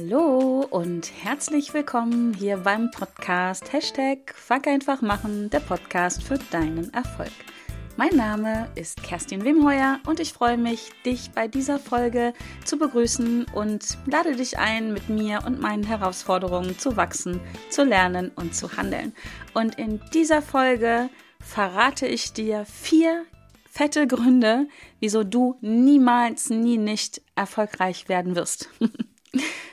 Hallo 0.00 0.66
und 0.70 1.12
herzlich 1.24 1.74
willkommen 1.74 2.32
hier 2.32 2.56
beim 2.56 2.90
Podcast 2.90 3.70
Hashtag 3.70 4.34
Fuck 4.34 4.66
einfach 4.66 5.02
machen, 5.02 5.50
der 5.50 5.60
Podcast 5.60 6.22
für 6.22 6.38
deinen 6.50 6.90
Erfolg. 6.94 7.32
Mein 7.98 8.16
Name 8.16 8.70
ist 8.76 9.02
Kerstin 9.02 9.44
Wimheuer 9.44 10.00
und 10.06 10.18
ich 10.18 10.32
freue 10.32 10.56
mich, 10.56 10.88
dich 11.04 11.32
bei 11.32 11.48
dieser 11.48 11.78
Folge 11.78 12.32
zu 12.64 12.78
begrüßen 12.78 13.44
und 13.52 13.98
lade 14.06 14.34
dich 14.36 14.58
ein, 14.58 14.94
mit 14.94 15.10
mir 15.10 15.42
und 15.44 15.60
meinen 15.60 15.84
Herausforderungen 15.84 16.78
zu 16.78 16.96
wachsen, 16.96 17.38
zu 17.68 17.84
lernen 17.84 18.30
und 18.36 18.54
zu 18.54 18.78
handeln. 18.78 19.12
Und 19.52 19.78
in 19.78 20.00
dieser 20.14 20.40
Folge 20.40 21.10
verrate 21.40 22.06
ich 22.06 22.32
dir 22.32 22.64
vier 22.64 23.26
fette 23.68 24.06
Gründe, 24.06 24.66
wieso 24.98 25.24
du 25.24 25.58
niemals, 25.60 26.48
nie 26.48 26.78
nicht 26.78 27.20
erfolgreich 27.36 28.08
werden 28.08 28.34
wirst. 28.34 28.70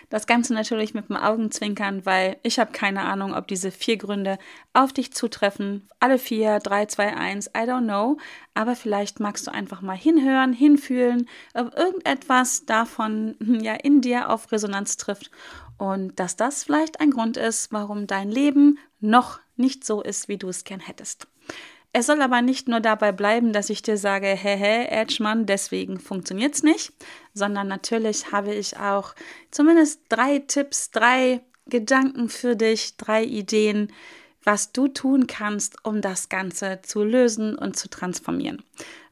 Das 0.10 0.26
Ganze 0.26 0.54
natürlich 0.54 0.94
mit 0.94 1.10
dem 1.10 1.18
Augenzwinkern, 1.18 2.06
weil 2.06 2.38
ich 2.42 2.60
habe 2.60 2.72
keine 2.72 3.02
Ahnung, 3.02 3.34
ob 3.34 3.46
diese 3.48 3.72
vier 3.72 3.98
Gründe 3.98 4.38
auf 4.72 4.94
dich 4.94 5.12
zutreffen. 5.12 5.90
Alle 6.00 6.18
vier, 6.18 6.60
drei, 6.60 6.86
zwei, 6.86 7.14
eins, 7.14 7.48
I 7.48 7.68
don't 7.68 7.84
know. 7.84 8.18
Aber 8.54 8.78
vielleicht 8.78 9.20
magst 9.20 9.48
du 9.48 9.52
einfach 9.52 9.82
mal 9.82 9.98
hinhören, 9.98 10.54
hinfühlen, 10.54 11.28
ob 11.54 11.76
irgendetwas 11.78 12.66
davon 12.66 13.36
hm, 13.44 13.60
ja 13.60 13.74
in 13.74 14.00
dir 14.00 14.30
auf 14.30 14.50
Resonanz 14.54 14.96
trifft 14.96 15.30
und 15.78 16.20
dass 16.20 16.36
das 16.36 16.64
vielleicht 16.64 17.02
ein 17.02 17.12
Grund 17.12 17.36
ist, 17.38 17.72
warum 17.72 18.08
dein 18.08 18.32
Leben 18.32 18.80
noch 19.00 19.40
nicht 19.58 19.86
so 19.86 20.02
ist, 20.02 20.28
wie 20.28 20.38
du 20.38 20.48
es 20.48 20.64
gern 20.64 20.80
hättest. 20.80 21.28
Es 22.00 22.06
soll 22.06 22.22
aber 22.22 22.44
nicht 22.44 22.68
nur 22.68 22.80
dabei 22.80 23.12
bleiben, 23.12 23.54
dass 23.54 23.72
ich 23.72 23.82
dir 23.82 23.98
sage, 23.98 24.28
hey, 24.28 24.86
Edgemann, 24.86 25.48
deswegen 25.48 26.00
funktioniert's 26.00 26.62
nicht, 26.62 26.94
sondern 27.34 27.68
natürlich 27.68 28.32
habe 28.32 28.54
ich 28.54 28.78
auch 28.78 29.16
zumindest 29.50 30.02
drei 30.08 30.38
Tipps, 30.38 30.92
drei 30.92 31.42
Gedanken 31.66 32.30
für 32.30 32.56
dich, 32.56 32.98
drei 32.98 33.24
Ideen, 33.24 33.92
was 34.44 34.74
du 34.74 34.88
tun 34.90 35.26
kannst, 35.26 35.84
um 35.84 36.02
das 36.02 36.30
Ganze 36.30 36.82
zu 36.84 37.04
lösen 37.04 37.58
und 37.58 37.76
zu 37.76 37.90
transformieren. 37.90 38.62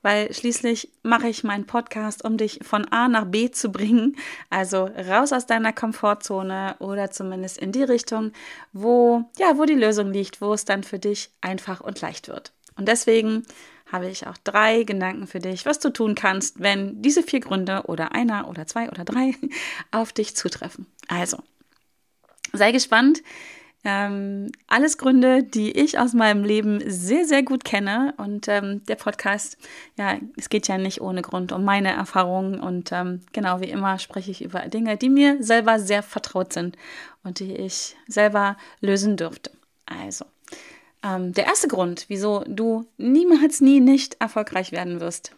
Weil 0.04 0.32
schließlich 0.32 0.92
mache 1.02 1.28
ich 1.28 1.44
meinen 1.44 1.66
Podcast, 1.66 2.24
um 2.24 2.38
dich 2.38 2.60
von 2.62 2.86
A 2.92 3.08
nach 3.08 3.26
B 3.26 3.50
zu 3.50 3.72
bringen, 3.72 4.16
also 4.52 4.86
raus 4.86 5.34
aus 5.34 5.48
deiner 5.48 5.74
Komfortzone 5.74 6.76
oder 6.78 7.10
zumindest 7.10 7.58
in 7.58 7.72
die 7.72 7.82
Richtung, 7.82 8.32
wo 8.74 9.26
ja, 9.40 9.58
wo 9.58 9.66
die 9.66 9.74
Lösung 9.74 10.14
liegt, 10.14 10.40
wo 10.40 10.54
es 10.54 10.66
dann 10.66 10.84
für 10.84 11.00
dich 11.00 11.32
einfach 11.42 11.82
und 11.82 12.00
leicht 12.02 12.28
wird. 12.28 12.55
Und 12.78 12.88
deswegen 12.88 13.44
habe 13.92 14.10
ich 14.10 14.28
auch 14.28 14.38
drei 14.44 14.84
Gedanken 14.84 15.28
für 15.28 15.40
dich, 15.40 15.66
was 15.66 15.80
du 15.80 15.90
tun 15.92 16.16
kannst, 16.16 16.60
wenn 16.60 17.02
diese 17.02 17.24
vier 17.24 17.40
Gründe 17.40 17.84
oder 17.86 18.14
einer 18.14 18.50
oder 18.50 18.66
zwei 18.66 18.90
oder 18.90 19.06
drei 19.06 19.36
auf 19.92 20.12
dich 20.12 20.36
zutreffen. 20.36 20.88
Also, 21.08 21.38
sei 22.54 22.72
gespannt. 22.72 23.22
Ähm, 23.88 24.52
alles 24.66 24.98
Gründe, 24.98 25.44
die 25.44 25.72
ich 25.72 26.00
aus 26.00 26.14
meinem 26.14 26.44
Leben 26.44 26.82
sehr, 26.88 27.26
sehr 27.26 27.44
gut 27.44 27.64
kenne. 27.64 28.16
Und 28.18 28.48
ähm, 28.48 28.84
der 28.86 28.96
Podcast, 28.96 29.58
ja, 29.96 30.18
es 30.38 30.50
geht 30.50 30.68
ja 30.68 30.80
nicht 30.80 31.02
ohne 31.02 31.22
Grund 31.22 31.52
um 31.52 31.64
meine 31.64 31.92
Erfahrungen. 31.92 32.60
Und 32.60 32.92
ähm, 32.92 33.22
genau 33.32 33.62
wie 33.62 33.70
immer 33.70 34.00
spreche 34.00 34.32
ich 34.32 34.44
über 34.44 34.62
Dinge, 34.62 34.98
die 34.98 35.10
mir 35.10 35.44
selber 35.44 35.80
sehr 35.80 36.02
vertraut 36.02 36.52
sind 36.52 36.76
und 37.24 37.40
die 37.40 37.56
ich 37.56 37.96
selber 38.08 38.58
lösen 38.82 39.18
dürfte. 39.18 39.52
Also, 39.86 40.26
ähm, 41.06 41.34
der 41.34 41.46
erste 41.46 41.68
Grund, 41.68 42.06
wieso 42.08 42.44
du 42.48 42.86
niemals 42.98 43.62
nie 43.62 43.80
nicht 43.80 44.16
erfolgreich 44.20 44.72
werden 44.72 45.00
wirst, 45.00 45.36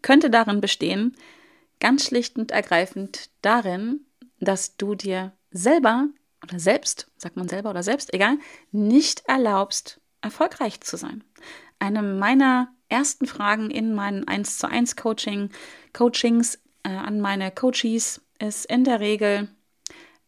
könnte 0.00 0.30
darin 0.30 0.60
bestehen, 0.60 1.16
ganz 1.80 2.06
schlicht 2.06 2.38
und 2.38 2.52
ergreifend 2.52 3.30
darin, 3.42 4.06
dass 4.38 4.76
du 4.76 4.94
dir 4.94 5.32
selber 5.50 6.08
oder 6.42 6.58
selbst, 6.58 7.08
sagt 7.16 7.36
man 7.36 7.48
selber 7.48 7.70
oder 7.70 7.82
selbst, 7.82 8.14
egal, 8.14 8.38
nicht 8.70 9.24
erlaubst, 9.26 10.00
erfolgreich 10.20 10.80
zu 10.80 10.96
sein. 10.96 11.24
Eine 11.80 12.02
meiner 12.02 12.72
ersten 12.88 13.26
Fragen 13.26 13.70
in 13.70 13.94
meinen 13.94 14.26
1 14.28 14.58
zu 14.58 14.68
1 14.68 14.96
Coaching, 14.96 15.50
Coachings 15.92 16.60
äh, 16.84 16.90
an 16.90 17.20
meine 17.20 17.50
Coaches 17.50 18.20
ist 18.38 18.66
in 18.66 18.84
der 18.84 19.00
Regel, 19.00 19.48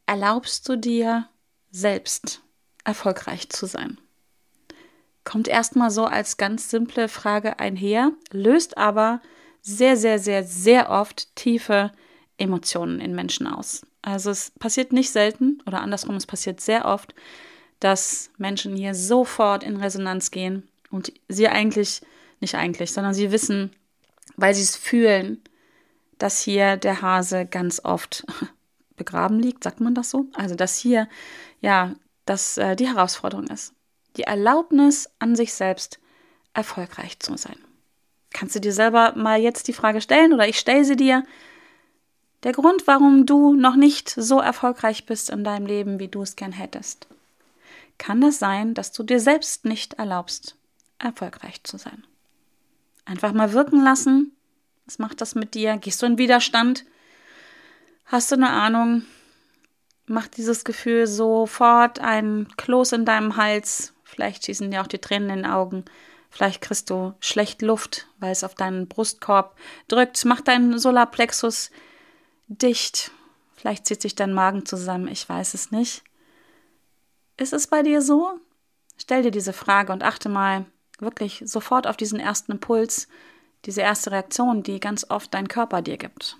erlaubst 0.06 0.68
du 0.68 0.76
dir 0.76 1.28
selbst 1.70 2.42
erfolgreich 2.84 3.48
zu 3.50 3.66
sein? 3.66 3.98
Kommt 5.24 5.48
erstmal 5.48 5.90
so 5.90 6.04
als 6.04 6.36
ganz 6.36 6.70
simple 6.70 7.08
Frage 7.08 7.58
einher, 7.58 8.12
löst 8.30 8.76
aber 8.76 9.20
sehr, 9.62 9.96
sehr, 9.96 10.18
sehr, 10.18 10.44
sehr 10.44 10.90
oft 10.90 11.34
tiefe 11.34 11.90
Emotionen 12.36 13.00
in 13.00 13.14
Menschen 13.14 13.46
aus. 13.46 13.86
Also 14.02 14.30
es 14.30 14.50
passiert 14.50 14.92
nicht 14.92 15.10
selten 15.10 15.62
oder 15.66 15.80
andersrum, 15.80 16.16
es 16.16 16.26
passiert 16.26 16.60
sehr 16.60 16.84
oft, 16.84 17.14
dass 17.80 18.30
Menschen 18.36 18.76
hier 18.76 18.94
sofort 18.94 19.64
in 19.64 19.76
Resonanz 19.76 20.30
gehen 20.30 20.68
und 20.90 21.12
sie 21.28 21.48
eigentlich, 21.48 22.02
nicht 22.40 22.54
eigentlich, 22.54 22.92
sondern 22.92 23.14
sie 23.14 23.32
wissen, 23.32 23.74
weil 24.36 24.54
sie 24.54 24.62
es 24.62 24.76
fühlen, 24.76 25.42
dass 26.18 26.42
hier 26.42 26.76
der 26.76 27.00
Hase 27.00 27.46
ganz 27.46 27.80
oft 27.82 28.26
begraben 28.96 29.40
liegt, 29.40 29.64
sagt 29.64 29.80
man 29.80 29.94
das 29.94 30.10
so? 30.10 30.26
Also 30.34 30.54
dass 30.54 30.76
hier 30.76 31.08
ja, 31.60 31.94
dass 32.26 32.58
äh, 32.58 32.76
die 32.76 32.86
Herausforderung 32.86 33.46
ist 33.46 33.74
die 34.16 34.22
Erlaubnis 34.22 35.10
an 35.18 35.36
sich 35.36 35.54
selbst, 35.54 35.98
erfolgreich 36.52 37.18
zu 37.18 37.36
sein. 37.36 37.58
Kannst 38.32 38.54
du 38.54 38.60
dir 38.60 38.72
selber 38.72 39.14
mal 39.16 39.40
jetzt 39.40 39.68
die 39.68 39.72
Frage 39.72 40.00
stellen 40.00 40.32
oder 40.32 40.48
ich 40.48 40.58
stelle 40.58 40.84
sie 40.84 40.96
dir. 40.96 41.24
Der 42.42 42.52
Grund, 42.52 42.86
warum 42.86 43.26
du 43.26 43.54
noch 43.54 43.76
nicht 43.76 44.10
so 44.10 44.40
erfolgreich 44.40 45.06
bist 45.06 45.30
in 45.30 45.44
deinem 45.44 45.66
Leben, 45.66 45.98
wie 45.98 46.08
du 46.08 46.22
es 46.22 46.36
gern 46.36 46.52
hättest. 46.52 47.06
Kann 47.96 48.20
das 48.20 48.38
sein, 48.38 48.74
dass 48.74 48.92
du 48.92 49.02
dir 49.02 49.20
selbst 49.20 49.64
nicht 49.64 49.94
erlaubst, 49.94 50.56
erfolgreich 50.98 51.62
zu 51.62 51.78
sein? 51.78 52.04
Einfach 53.04 53.32
mal 53.32 53.52
wirken 53.52 53.82
lassen. 53.82 54.32
Was 54.84 54.98
macht 54.98 55.20
das 55.20 55.34
mit 55.34 55.54
dir? 55.54 55.76
Gehst 55.76 56.02
du 56.02 56.06
in 56.06 56.18
Widerstand? 56.18 56.84
Hast 58.04 58.30
du 58.30 58.34
eine 58.34 58.50
Ahnung? 58.50 59.04
Macht 60.06 60.36
dieses 60.36 60.64
Gefühl 60.64 61.06
sofort 61.06 62.00
ein 62.00 62.48
Kloß 62.56 62.92
in 62.92 63.04
deinem 63.04 63.36
Hals? 63.36 63.93
Vielleicht 64.14 64.46
schießen 64.46 64.70
dir 64.70 64.80
auch 64.80 64.86
die 64.86 65.00
Tränen 65.00 65.28
in 65.28 65.36
den 65.42 65.46
Augen. 65.46 65.84
Vielleicht 66.30 66.60
kriegst 66.62 66.88
du 66.88 67.14
schlecht 67.18 67.62
Luft, 67.62 68.06
weil 68.20 68.30
es 68.30 68.44
auf 68.44 68.54
deinen 68.54 68.86
Brustkorb 68.86 69.56
drückt. 69.88 70.24
Mach 70.24 70.40
deinen 70.40 70.78
Solarplexus 70.78 71.72
dicht. 72.46 73.10
Vielleicht 73.56 73.86
zieht 73.86 74.00
sich 74.00 74.14
dein 74.14 74.32
Magen 74.32 74.66
zusammen. 74.66 75.08
Ich 75.08 75.28
weiß 75.28 75.54
es 75.54 75.72
nicht. 75.72 76.04
Ist 77.36 77.52
es 77.52 77.66
bei 77.66 77.82
dir 77.82 78.02
so? 78.02 78.38
Stell 78.98 79.24
dir 79.24 79.32
diese 79.32 79.52
Frage 79.52 79.92
und 79.92 80.04
achte 80.04 80.28
mal 80.28 80.64
wirklich 81.00 81.42
sofort 81.44 81.88
auf 81.88 81.96
diesen 81.96 82.20
ersten 82.20 82.52
Impuls, 82.52 83.08
diese 83.64 83.80
erste 83.80 84.12
Reaktion, 84.12 84.62
die 84.62 84.78
ganz 84.78 85.10
oft 85.10 85.34
dein 85.34 85.48
Körper 85.48 85.82
dir 85.82 85.96
gibt. 85.96 86.36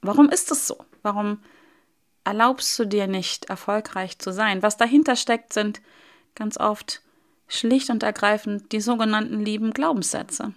Warum 0.00 0.30
ist 0.30 0.50
es 0.50 0.66
so? 0.66 0.78
Warum 1.02 1.42
erlaubst 2.24 2.78
du 2.78 2.86
dir 2.86 3.06
nicht, 3.06 3.50
erfolgreich 3.50 4.18
zu 4.18 4.32
sein? 4.32 4.62
Was 4.62 4.78
dahinter 4.78 5.16
steckt, 5.16 5.52
sind 5.52 5.82
ganz 6.40 6.58
oft 6.58 7.02
schlicht 7.48 7.90
und 7.90 8.02
ergreifend 8.02 8.72
die 8.72 8.80
sogenannten 8.80 9.44
lieben 9.44 9.72
Glaubenssätze. 9.72 10.54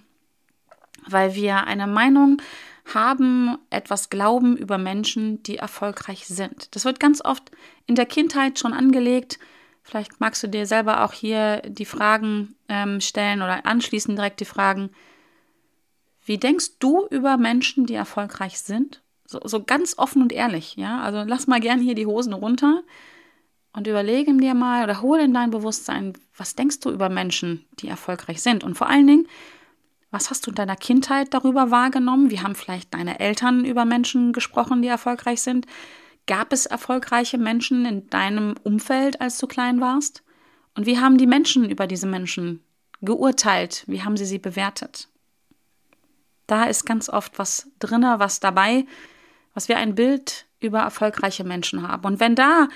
Weil 1.06 1.36
wir 1.36 1.66
eine 1.66 1.88
Meinung 1.88 2.42
haben, 2.94 3.58
etwas 3.70 4.10
glauben 4.10 4.56
über 4.56 4.78
Menschen, 4.78 5.44
die 5.44 5.58
erfolgreich 5.58 6.26
sind. 6.26 6.74
Das 6.74 6.86
wird 6.86 7.02
ganz 7.02 7.24
oft 7.24 7.52
in 7.86 7.96
der 7.96 8.06
Kindheit 8.06 8.60
schon 8.60 8.74
angelegt. 8.74 9.40
Vielleicht 9.84 10.22
magst 10.22 10.42
du 10.44 10.48
dir 10.48 10.66
selber 10.66 11.04
auch 11.04 11.12
hier 11.12 11.62
die 11.66 11.86
Fragen 11.86 12.56
ähm, 12.70 13.02
stellen 13.02 13.42
oder 13.42 13.66
anschließend 13.66 14.18
direkt 14.18 14.40
die 14.40 14.46
Fragen, 14.46 14.90
wie 16.26 16.38
denkst 16.38 16.80
du 16.80 17.06
über 17.10 17.36
Menschen, 17.36 17.86
die 17.86 17.96
erfolgreich 17.96 18.60
sind? 18.60 19.02
So, 19.26 19.42
so 19.44 19.62
ganz 19.62 19.98
offen 19.98 20.22
und 20.22 20.32
ehrlich, 20.32 20.78
ja. 20.78 21.02
Also 21.02 21.24
lass 21.26 21.48
mal 21.48 21.60
gern 21.60 21.82
hier 21.82 21.96
die 21.96 22.06
Hosen 22.06 22.32
runter 22.32 22.84
und 23.74 23.88
überlege 23.88 24.36
dir 24.38 24.54
mal 24.54 24.84
oder 24.84 25.02
hole 25.02 25.24
in 25.24 25.34
dein 25.34 25.50
Bewusstsein, 25.50 26.14
was 26.38 26.56
denkst 26.56 26.80
du 26.80 26.92
über 26.92 27.10
Menschen, 27.10 27.66
die 27.80 27.88
erfolgreich 27.88 28.42
sind? 28.42 28.64
Und 28.64 28.76
vor 28.76 28.88
allen 28.88 29.08
Dingen, 29.08 29.28
was 30.12 30.30
hast 30.30 30.46
du 30.46 30.52
in 30.52 30.56
deiner 30.56 30.76
Kindheit 30.76 31.34
darüber 31.34 31.72
wahrgenommen? 31.72 32.30
Wie 32.30 32.40
haben 32.40 32.54
vielleicht 32.54 32.94
deine 32.94 33.20
Eltern 33.20 33.66
über 33.66 33.84
Menschen 33.84 34.32
gesprochen, 34.32 34.84
die 34.84 34.88
erfolgreich 34.88 35.42
sind? 35.42 35.66
Gab 36.28 36.54
es 36.54 36.68
erfolgreiche 36.68 37.40
Menschen 37.40 37.86
in 37.86 38.10
deinem 38.10 38.54
Umfeld, 38.64 39.20
als 39.20 39.40
du 39.40 39.48
klein 39.48 39.82
warst? 39.82 40.24
Und 40.76 40.86
wie 40.86 41.00
haben 41.00 41.18
die 41.18 41.28
Menschen 41.28 41.68
über 41.68 41.88
diese 41.88 42.08
Menschen 42.08 42.64
geurteilt? 43.02 43.84
Wie 43.88 44.04
haben 44.04 44.16
sie 44.16 44.26
sie 44.26 44.40
bewertet? 44.40 45.10
Da 46.46 46.66
ist 46.66 46.86
ganz 46.86 47.10
oft 47.10 47.40
was 47.40 47.72
drinne, 47.80 48.20
was 48.20 48.40
dabei, 48.40 48.86
was 49.56 49.68
wir 49.68 49.78
ein 49.78 49.96
Bild 49.96 50.46
über 50.60 50.80
erfolgreiche 50.80 51.44
Menschen 51.44 51.88
haben. 51.88 52.06
Und 52.06 52.20
wenn 52.20 52.36
da 52.36 52.68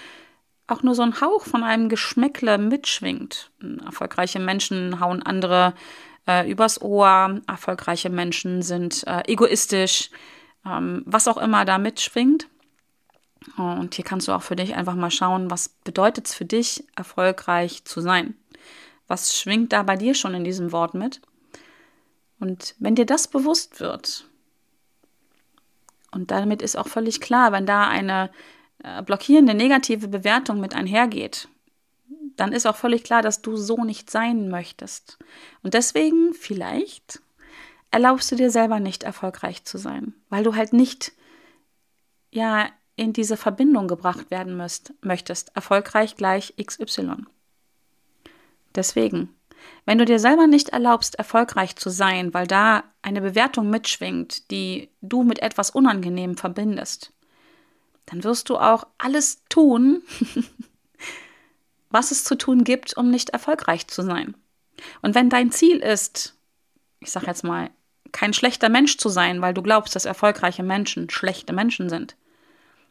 auch 0.67 0.83
nur 0.83 0.95
so 0.95 1.01
ein 1.01 1.21
Hauch 1.21 1.45
von 1.45 1.63
einem 1.63 1.89
Geschmäckle 1.89 2.57
mitschwingt. 2.57 3.51
Erfolgreiche 3.85 4.39
Menschen 4.39 4.99
hauen 4.99 5.23
andere 5.23 5.73
äh, 6.27 6.49
übers 6.49 6.81
Ohr, 6.81 7.39
erfolgreiche 7.47 8.09
Menschen 8.09 8.61
sind 8.61 9.07
äh, 9.07 9.23
egoistisch, 9.27 10.09
ähm, 10.65 11.03
was 11.05 11.27
auch 11.27 11.37
immer 11.37 11.63
da 11.63 11.77
mitschwingt, 11.77 12.47
Und 13.55 13.95
hier 13.95 14.03
kannst 14.03 14.27
du 14.27 14.33
auch 14.33 14.41
für 14.41 14.55
dich 14.55 14.75
einfach 14.75 14.95
mal 14.95 15.11
schauen, 15.11 15.49
was 15.49 15.69
bedeutet 15.69 16.27
es 16.27 16.35
für 16.35 16.45
dich, 16.45 16.83
erfolgreich 16.95 17.85
zu 17.85 18.01
sein? 18.01 18.35
Was 19.07 19.39
schwingt 19.39 19.71
da 19.71 19.83
bei 19.83 19.95
dir 19.95 20.13
schon 20.15 20.33
in 20.33 20.43
diesem 20.43 20.71
Wort 20.73 20.93
mit? 20.93 21.21
Und 22.39 22.75
wenn 22.79 22.95
dir 22.95 23.05
das 23.05 23.27
bewusst 23.29 23.79
wird, 23.79 24.27
und 26.11 26.31
damit 26.31 26.61
ist 26.61 26.77
auch 26.77 26.87
völlig 26.87 27.21
klar, 27.21 27.51
wenn 27.51 27.65
da 27.65 27.87
eine 27.87 28.31
äh, 28.83 29.01
blockierende 29.03 29.53
negative 29.53 30.07
Bewertung 30.07 30.59
mit 30.59 30.75
einhergeht, 30.75 31.47
dann 32.35 32.53
ist 32.53 32.68
auch 32.68 32.75
völlig 32.75 33.03
klar, 33.03 33.21
dass 33.21 33.41
du 33.41 33.57
so 33.57 33.83
nicht 33.83 34.09
sein 34.09 34.50
möchtest. 34.50 35.18
Und 35.63 35.74
deswegen 35.74 36.33
vielleicht 36.33 37.21
erlaubst 37.91 38.31
du 38.31 38.35
dir 38.35 38.51
selber 38.51 38.79
nicht 38.79 39.03
erfolgreich 39.03 39.63
zu 39.63 39.77
sein, 39.77 40.13
weil 40.29 40.44
du 40.44 40.56
halt 40.56 40.74
nicht 40.74 41.13
ja 42.31 42.69
in 42.95 43.13
diese 43.13 43.38
Verbindung 43.38 43.88
gebracht 43.88 44.31
werden 44.31 44.57
müsst, 44.57 44.94
möchtest. 45.01 45.56
Erfolgreich 45.56 46.15
gleich 46.15 46.53
XY. 46.62 47.25
Deswegen, 48.75 49.30
wenn 49.85 49.97
du 49.97 50.06
dir 50.06 50.19
selber 50.19 50.47
nicht 50.47 50.69
erlaubst, 50.69 51.15
erfolgreich 51.15 51.75
zu 51.75 51.89
sein, 51.89 52.33
weil 52.33 52.47
da 52.47 52.83
eine 53.01 53.21
Bewertung 53.21 53.69
mitschwingt, 53.69 54.51
die 54.51 54.89
du 55.01 55.23
mit 55.23 55.39
etwas 55.39 55.69
Unangenehm 55.69 56.38
verbindest, 56.38 57.13
dann 58.07 58.24
wirst 58.24 58.50
du 58.50 58.57
auch 58.57 58.88
alles 58.98 59.44
tun, 59.50 60.01
was 61.89 62.12
es 62.12 62.24
zu 62.24 62.36
tun 62.36 62.63
gibt, 62.63 62.98
um 62.98 63.12
nicht 63.12 63.30
erfolgreich 63.30 63.88
zu 63.88 64.01
sein. 64.01 64.36
Und 65.01 65.13
wenn 65.13 65.30
dein 65.30 65.51
Ziel 65.51 65.77
ist, 65.77 66.36
ich 67.00 67.12
sag 67.12 67.27
jetzt 67.27 67.44
mal, 67.44 67.69
kein 68.12 68.33
schlechter 68.33 68.69
Mensch 68.69 68.98
zu 68.98 69.09
sein, 69.09 69.42
weil 69.42 69.54
du 69.54 69.62
glaubst, 69.62 69.95
dass 69.95 70.06
erfolgreiche 70.06 70.63
Menschen 70.63 71.09
schlechte 71.09 71.54
Menschen 71.54 71.89
sind, 71.89 72.15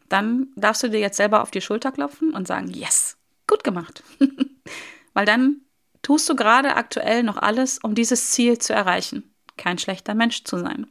dann 0.08 0.48
darfst 0.54 0.82
du 0.82 0.88
dir 0.88 1.00
jetzt 1.00 1.16
selber 1.16 1.42
auf 1.42 1.50
die 1.50 1.60
Schulter 1.60 1.90
klopfen 1.90 2.32
und 2.32 2.46
sagen, 2.46 2.68
yes, 2.68 3.16
gut 3.46 3.64
gemacht. 3.64 4.02
weil 5.14 5.26
dann 5.26 5.62
tust 6.02 6.28
du 6.28 6.36
gerade 6.36 6.76
aktuell 6.76 7.22
noch 7.22 7.38
alles, 7.38 7.78
um 7.78 7.94
dieses 7.94 8.30
Ziel 8.30 8.58
zu 8.58 8.72
erreichen, 8.72 9.34
kein 9.56 9.78
schlechter 9.78 10.14
Mensch 10.14 10.44
zu 10.44 10.58
sein. 10.58 10.86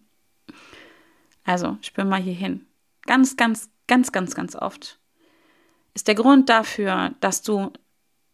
Also, 1.43 1.77
spür 1.81 2.05
mal 2.05 2.21
hier 2.21 2.33
hin. 2.33 2.65
Ganz, 3.03 3.37
ganz, 3.37 3.69
ganz, 3.87 4.11
ganz, 4.11 4.35
ganz 4.35 4.55
oft 4.55 4.99
ist 5.95 6.07
der 6.07 6.15
Grund 6.15 6.49
dafür, 6.49 7.13
dass 7.21 7.41
du 7.41 7.71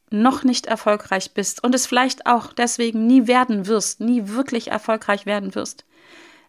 noch 0.10 0.44
nicht 0.44 0.66
erfolgreich 0.66 1.34
bist 1.34 1.64
und 1.64 1.74
es 1.74 1.88
vielleicht 1.88 2.26
auch 2.26 2.52
deswegen 2.52 3.08
nie 3.08 3.28
werden 3.28 3.68
wirst, 3.68 4.02
nie 4.02 4.28
wirklich 4.28 4.70
erfolgreich 4.70 5.26
werden 5.26 5.56
wirst, 5.56 5.86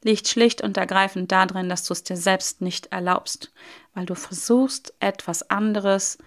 liegt 0.02 0.26
schlicht 0.26 0.62
und 0.62 0.76
ergreifend 0.76 1.30
darin, 1.30 1.68
dass 1.68 1.84
du 1.84 1.92
es 1.92 2.02
dir 2.02 2.16
selbst 2.16 2.60
nicht 2.60 2.86
erlaubst, 2.86 3.52
weil 3.94 4.06
du 4.06 4.16
versuchst, 4.16 4.94
etwas 4.98 5.48
anderes, 5.48 6.18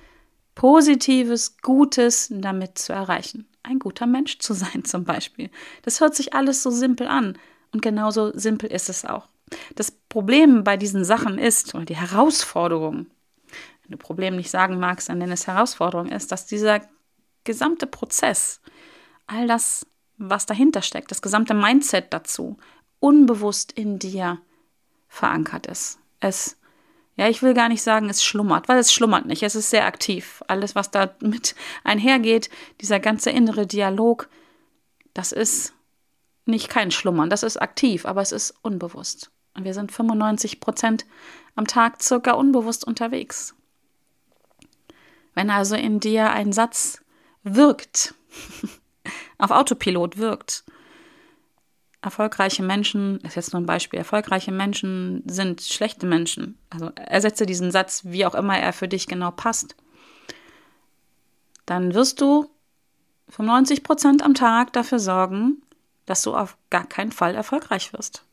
Positives, 0.54 1.58
Gutes 1.58 2.30
damit 2.32 2.78
zu 2.78 2.94
erreichen. 2.94 3.50
Ein 3.64 3.80
guter 3.80 4.06
Mensch 4.06 4.40
zu 4.40 4.54
sein 4.54 4.84
zum 4.86 5.04
Beispiel. 5.04 5.50
Das 5.82 6.00
hört 6.00 6.16
sich 6.16 6.34
alles 6.34 6.64
so 6.64 6.70
simpel 6.70 7.08
an 7.08 7.38
und 7.74 7.82
genauso 7.82 8.32
simpel 8.38 8.72
ist 8.72 8.88
es 8.88 9.04
auch. 9.04 9.28
Das 9.76 9.92
Problem 9.92 10.64
bei 10.64 10.78
diesen 10.78 11.06
Sachen 11.06 11.38
ist, 11.38 11.76
oder 11.76 11.86
die 11.86 11.98
Herausforderung, 11.98 13.08
wenn 13.84 13.92
du 13.92 13.98
Problem 13.98 14.36
nicht 14.36 14.50
sagen 14.50 14.80
magst, 14.80 15.10
dann 15.10 15.20
nenn 15.20 15.32
es 15.32 15.48
Herausforderung, 15.48 16.08
ist, 16.08 16.32
dass 16.32 16.48
dieser 16.48 16.82
gesamte 17.44 17.88
Prozess, 17.88 18.62
all 19.28 19.48
das, 19.48 19.86
was 20.18 20.46
dahinter 20.46 20.82
steckt, 20.82 21.12
das 21.12 21.22
gesamte 21.22 21.54
Mindset 21.54 22.12
dazu, 22.12 22.58
unbewusst 23.00 23.72
in 23.72 24.00
dir 24.00 24.40
verankert 25.08 25.68
ist. 25.68 26.00
Es, 26.20 26.58
ja, 27.16 27.30
ich 27.30 27.42
will 27.42 27.54
gar 27.54 27.70
nicht 27.70 27.84
sagen, 27.84 28.10
es 28.10 28.24
schlummert, 28.24 28.68
weil 28.68 28.80
es 28.80 28.92
schlummert 28.92 29.26
nicht. 29.26 29.44
Es 29.44 29.56
ist 29.56 29.70
sehr 29.70 29.86
aktiv. 29.86 30.44
Alles, 30.48 30.76
was 30.76 30.92
da 30.92 31.16
mit 31.20 31.56
einhergeht, 31.84 32.50
dieser 32.82 33.00
ganze 33.00 33.30
innere 33.30 33.68
Dialog, 33.68 34.30
das 35.14 35.32
ist 35.32 35.74
nicht 36.46 36.70
kein 36.70 36.92
Schlummern, 36.92 37.30
das 37.30 37.44
ist 37.44 37.58
aktiv, 37.58 38.06
aber 38.06 38.22
es 38.22 38.32
ist 38.32 38.54
unbewusst. 38.62 39.32
Und 39.56 39.64
wir 39.64 39.74
sind 39.74 39.92
95 39.92 40.60
Prozent 40.60 41.06
am 41.56 41.66
Tag 41.66 42.02
circa 42.02 42.34
unbewusst 42.34 42.86
unterwegs. 42.86 43.56
Wenn 45.34 45.50
also 45.50 45.76
in 45.76 46.00
dir 46.00 46.32
ein 46.32 46.54
Satz 46.54 47.02
wirkt, 47.44 48.14
auf 49.38 49.52
Autopilot 49.52 50.18
wirkt. 50.18 50.64
Erfolgreiche 52.02 52.62
Menschen, 52.62 53.20
das 53.24 53.32
ist 53.32 53.36
jetzt 53.36 53.54
nur 53.54 53.62
ein 53.62 53.66
Beispiel, 53.66 53.98
erfolgreiche 53.98 54.52
Menschen 54.52 55.24
sind 55.26 55.62
schlechte 55.62 56.06
Menschen. 56.06 56.58
Also 56.70 56.92
ersetze 56.96 57.46
diesen 57.46 57.72
Satz, 57.72 58.04
wie 58.06 58.26
auch 58.26 58.36
immer 58.36 58.58
er 58.58 58.74
für 58.74 58.88
dich 58.88 59.08
genau 59.08 59.32
passt. 59.32 59.76
Dann 61.66 61.96
wirst 61.96 62.22
du 62.22 62.50
95 63.30 63.84
Prozent 63.84 64.24
am 64.24 64.36
Tag 64.36 64.72
dafür 64.74 65.00
sorgen, 65.00 65.64
dass 66.06 66.22
du 66.22 66.36
auf 66.36 66.58
gar 66.70 66.86
keinen 66.86 67.12
Fall 67.12 67.34
erfolgreich 67.34 67.92
wirst. 67.94 68.24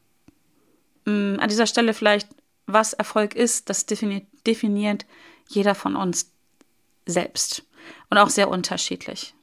Mm, 1.05 1.37
an 1.39 1.49
dieser 1.49 1.67
Stelle 1.67 1.95
vielleicht, 1.95 2.29
was 2.67 2.93
Erfolg 2.93 3.35
ist, 3.35 3.69
das 3.69 3.87
definiert, 3.87 4.27
definiert 4.47 5.07
jeder 5.49 5.75
von 5.75 5.97
uns 5.97 6.31
selbst 7.07 7.65
und 8.11 8.19
auch 8.19 8.31
sehr 8.31 8.49
unterschiedlich. 8.49 9.35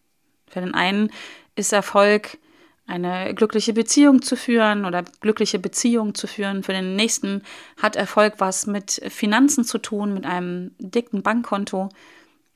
Für 0.48 0.62
den 0.62 0.74
einen 0.74 1.12
ist 1.56 1.74
Erfolg, 1.74 2.38
eine 2.88 3.36
glückliche 3.36 3.74
Beziehung 3.74 4.24
zu 4.24 4.36
führen 4.36 4.84
oder 4.86 5.04
glückliche 5.22 5.60
Beziehungen 5.60 6.16
zu 6.16 6.26
führen. 6.26 6.64
Für 6.64 6.74
den 6.74 6.96
nächsten 6.96 7.44
hat 7.80 7.96
Erfolg 7.96 8.36
was 8.40 8.66
mit 8.66 9.02
Finanzen 9.10 9.64
zu 9.64 9.78
tun, 9.78 10.14
mit 10.14 10.26
einem 10.26 10.72
dicken 10.80 11.22
Bankkonto. 11.22 11.90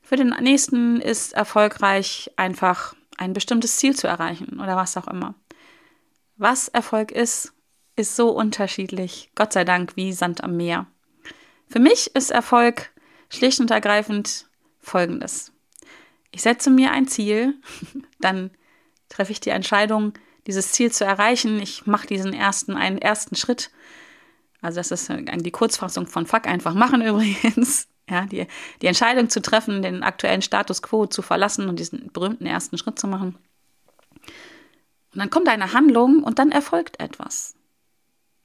Für 0.02 0.16
den 0.16 0.34
nächsten 0.40 1.00
ist 1.00 1.34
erfolgreich 1.34 2.32
einfach 2.36 2.94
ein 3.16 3.32
bestimmtes 3.32 3.76
Ziel 3.76 3.94
zu 3.94 4.08
erreichen 4.08 4.60
oder 4.60 4.76
was 4.76 4.96
auch 4.96 5.06
immer. 5.06 5.34
Was 6.36 6.66
Erfolg 6.66 7.12
ist, 7.12 7.53
ist 7.96 8.16
so 8.16 8.30
unterschiedlich, 8.30 9.30
Gott 9.34 9.52
sei 9.52 9.64
Dank, 9.64 9.96
wie 9.96 10.12
Sand 10.12 10.42
am 10.42 10.56
Meer. 10.56 10.86
Für 11.68 11.78
mich 11.78 12.14
ist 12.14 12.30
Erfolg 12.30 12.90
schlicht 13.28 13.60
und 13.60 13.70
ergreifend 13.70 14.46
folgendes. 14.80 15.52
Ich 16.30 16.42
setze 16.42 16.70
mir 16.70 16.92
ein 16.92 17.08
Ziel, 17.08 17.54
dann 18.20 18.50
treffe 19.08 19.32
ich 19.32 19.40
die 19.40 19.50
Entscheidung, 19.50 20.12
dieses 20.46 20.72
Ziel 20.72 20.92
zu 20.92 21.04
erreichen. 21.04 21.60
Ich 21.60 21.86
mache 21.86 22.06
diesen 22.06 22.32
ersten, 22.32 22.76
einen 22.76 22.98
ersten 22.98 23.36
Schritt. 23.36 23.70
Also 24.60 24.76
das 24.80 24.90
ist 24.90 25.10
die 25.10 25.50
Kurzfassung 25.50 26.06
von 26.06 26.26
Fuck 26.26 26.46
einfach 26.46 26.74
machen 26.74 27.02
übrigens. 27.06 27.88
Ja, 28.08 28.26
die, 28.26 28.46
die 28.82 28.86
Entscheidung 28.86 29.30
zu 29.30 29.40
treffen, 29.40 29.80
den 29.80 30.02
aktuellen 30.02 30.42
Status 30.42 30.82
quo 30.82 31.06
zu 31.06 31.22
verlassen 31.22 31.68
und 31.70 31.78
diesen 31.78 32.12
berühmten 32.12 32.44
ersten 32.44 32.76
Schritt 32.76 32.98
zu 32.98 33.06
machen. 33.06 33.38
Und 35.12 35.20
dann 35.20 35.30
kommt 35.30 35.48
eine 35.48 35.72
Handlung 35.72 36.22
und 36.22 36.38
dann 36.38 36.52
erfolgt 36.52 37.00
etwas. 37.00 37.54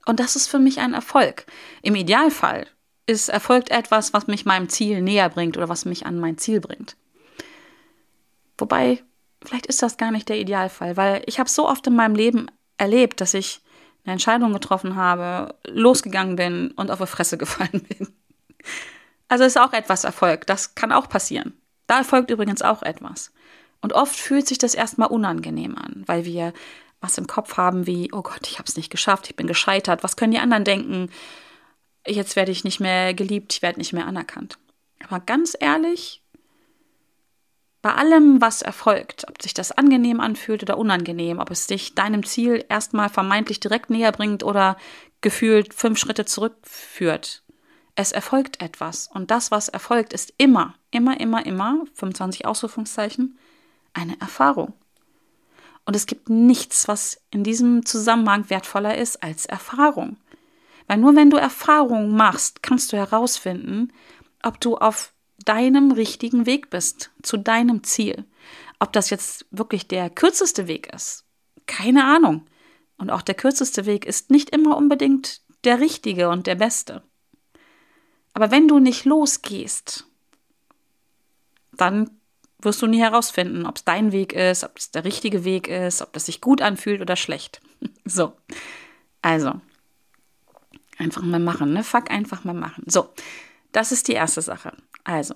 Und 0.06 0.20
das 0.20 0.36
ist 0.36 0.48
für 0.48 0.60
mich 0.60 0.80
ein 0.80 0.94
Erfolg. 0.94 1.46
Im 1.82 1.96
Idealfall 1.96 2.68
ist 3.06 3.30
erfolgt 3.30 3.72
etwas, 3.72 4.14
was 4.14 4.28
mich 4.28 4.46
meinem 4.46 4.70
Ziel 4.70 5.02
näher 5.02 5.30
bringt 5.30 5.58
oder 5.58 5.70
was 5.70 5.86
mich 5.86 6.06
an 6.06 6.20
mein 6.20 6.38
Ziel 6.38 6.60
bringt. 6.60 6.96
Wobei, 8.58 9.04
vielleicht 9.44 9.66
ist 9.66 9.82
das 9.82 9.98
gar 9.98 10.12
nicht 10.12 10.30
der 10.30 10.38
Idealfall, 10.38 10.98
weil 10.98 11.24
ich 11.26 11.40
habe 11.40 11.50
so 11.50 11.68
oft 11.68 11.86
in 11.88 11.96
meinem 11.96 12.16
Leben 12.16 12.52
erlebt, 12.78 13.22
dass 13.22 13.34
ich 13.34 13.62
eine 14.04 14.14
Entscheidung 14.14 14.54
getroffen 14.54 14.96
habe, 14.96 15.56
losgegangen 15.68 16.36
bin 16.36 16.72
und 16.72 16.92
auf 16.92 17.00
die 17.00 17.08
Fresse 17.08 17.38
gefallen 17.38 17.84
bin. 17.88 18.08
Also 19.28 19.44
ist 19.44 19.60
auch 19.60 19.74
etwas 19.74 20.04
Erfolg. 20.04 20.48
Das 20.48 20.76
kann 20.76 20.92
auch 20.92 21.10
passieren. 21.10 21.54
Da 21.88 22.00
erfolgt 22.00 22.32
übrigens 22.32 22.62
auch 22.62 22.84
etwas. 22.84 23.32
Und 23.82 23.94
oft 23.94 24.16
fühlt 24.16 24.48
sich 24.48 24.58
das 24.58 24.76
erstmal 24.76 25.10
unangenehm 25.10 25.76
an, 25.78 26.04
weil 26.06 26.26
wir 26.26 26.54
was 27.02 27.18
im 27.18 27.28
Kopf 27.28 27.58
haben 27.58 27.88
wie, 27.88 28.12
oh 28.14 28.22
Gott, 28.22 28.48
ich 28.48 28.60
habe 28.60 28.68
es 28.68 28.76
nicht 28.76 28.90
geschafft, 28.90 29.30
ich 29.30 29.36
bin 29.36 29.48
gescheitert, 29.48 30.04
was 30.04 30.18
können 30.18 30.32
die 30.32 30.40
anderen 30.40 30.66
denken? 30.66 31.10
Jetzt 32.06 32.36
werde 32.36 32.52
ich 32.52 32.64
nicht 32.64 32.80
mehr 32.80 33.14
geliebt, 33.14 33.54
ich 33.54 33.62
werde 33.62 33.80
nicht 33.80 33.94
mehr 33.94 34.08
anerkannt. 34.08 34.58
Aber 35.06 35.20
ganz 35.20 35.56
ehrlich, 35.60 36.22
bei 37.82 37.94
allem, 37.94 38.42
was 38.42 38.62
erfolgt, 38.62 39.26
ob 39.30 39.42
sich 39.42 39.54
das 39.54 39.72
angenehm 39.72 40.20
anfühlt 40.20 40.64
oder 40.64 40.78
unangenehm, 40.78 41.40
ob 41.40 41.50
es 41.50 41.68
dich 41.68 41.96
deinem 41.96 42.26
Ziel 42.26 42.66
erstmal 42.68 43.10
vermeintlich 43.10 43.62
direkt 43.62 43.90
näher 43.90 44.12
bringt 44.12 44.44
oder 44.44 44.78
gefühlt 45.22 45.74
fünf 45.74 45.98
Schritte 45.98 46.26
zurückführt, 46.26 47.44
es 47.96 48.12
erfolgt 48.12 48.62
etwas. 48.62 49.10
Und 49.14 49.32
das, 49.32 49.52
was 49.52 49.70
erfolgt, 49.70 50.14
ist 50.14 50.34
immer, 50.38 50.76
immer, 50.92 51.20
immer, 51.20 51.46
immer, 51.46 51.84
25 51.96 52.46
Ausrufungszeichen, 52.46 53.38
eine 53.94 54.20
Erfahrung. 54.22 54.74
Und 55.86 55.96
es 55.96 56.06
gibt 56.06 56.30
nichts, 56.30 56.88
was 56.88 57.22
in 57.32 57.44
diesem 57.44 57.86
Zusammenhang 57.86 58.50
wertvoller 58.50 58.98
ist 58.98 59.24
als 59.24 59.46
Erfahrung. 59.46 60.18
Weil 60.88 60.98
nur 60.98 61.16
wenn 61.16 61.30
du 61.30 61.38
Erfahrungen 61.38 62.16
machst, 62.16 62.64
kannst 62.64 62.92
du 62.92 62.98
herausfinden, 62.98 63.92
ob 64.44 64.60
du 64.60 64.78
auf 64.78 65.14
deinem 65.46 65.92
richtigen 65.92 66.46
Weg 66.46 66.70
bist, 66.70 67.12
zu 67.22 67.38
deinem 67.38 67.84
Ziel. 67.84 68.26
Ob 68.80 68.94
das 68.94 69.10
jetzt 69.10 69.46
wirklich 69.52 69.88
der 69.88 70.10
kürzeste 70.10 70.68
Weg 70.68 70.94
ist, 70.94 71.26
keine 71.66 72.06
Ahnung. 72.06 72.46
Und 72.98 73.10
auch 73.10 73.22
der 73.22 73.36
kürzeste 73.36 73.86
Weg 73.86 74.06
ist 74.06 74.30
nicht 74.30 74.50
immer 74.50 74.78
unbedingt 74.78 75.42
der 75.64 75.80
richtige 75.80 76.30
und 76.30 76.48
der 76.48 76.56
beste. 76.56 77.04
Aber 78.34 78.52
wenn 78.52 78.68
du 78.68 78.80
nicht 78.80 79.06
losgehst, 79.06 80.06
dann 81.74 82.19
wirst 82.62 82.82
du 82.82 82.88
nie 82.88 83.00
herausfinden, 83.00 83.66
ob 83.66 83.78
es 83.78 83.86
dein 83.86 84.12
Weg 84.12 84.34
ist, 84.34 84.64
ob 84.64 84.78
es 84.78 84.92
der 84.92 85.06
richtige 85.06 85.44
Weg 85.44 85.68
ist, 85.68 86.02
ob 86.02 86.14
das 86.14 86.26
sich 86.26 86.42
gut 86.42 86.62
anfühlt 86.62 87.02
oder 87.02 87.16
schlecht. 87.16 87.62
so. 88.06 88.34
Also, 89.22 89.60
einfach 90.98 91.22
mal 91.22 91.40
machen, 91.40 91.74
ne? 91.74 91.84
Fuck, 91.84 92.12
einfach 92.12 92.44
mal 92.44 92.54
machen. 92.54 92.84
So, 92.88 93.10
das 93.72 93.92
ist 93.92 94.08
die 94.08 94.14
erste 94.14 94.42
Sache. 94.42 94.74
Also, 95.04 95.36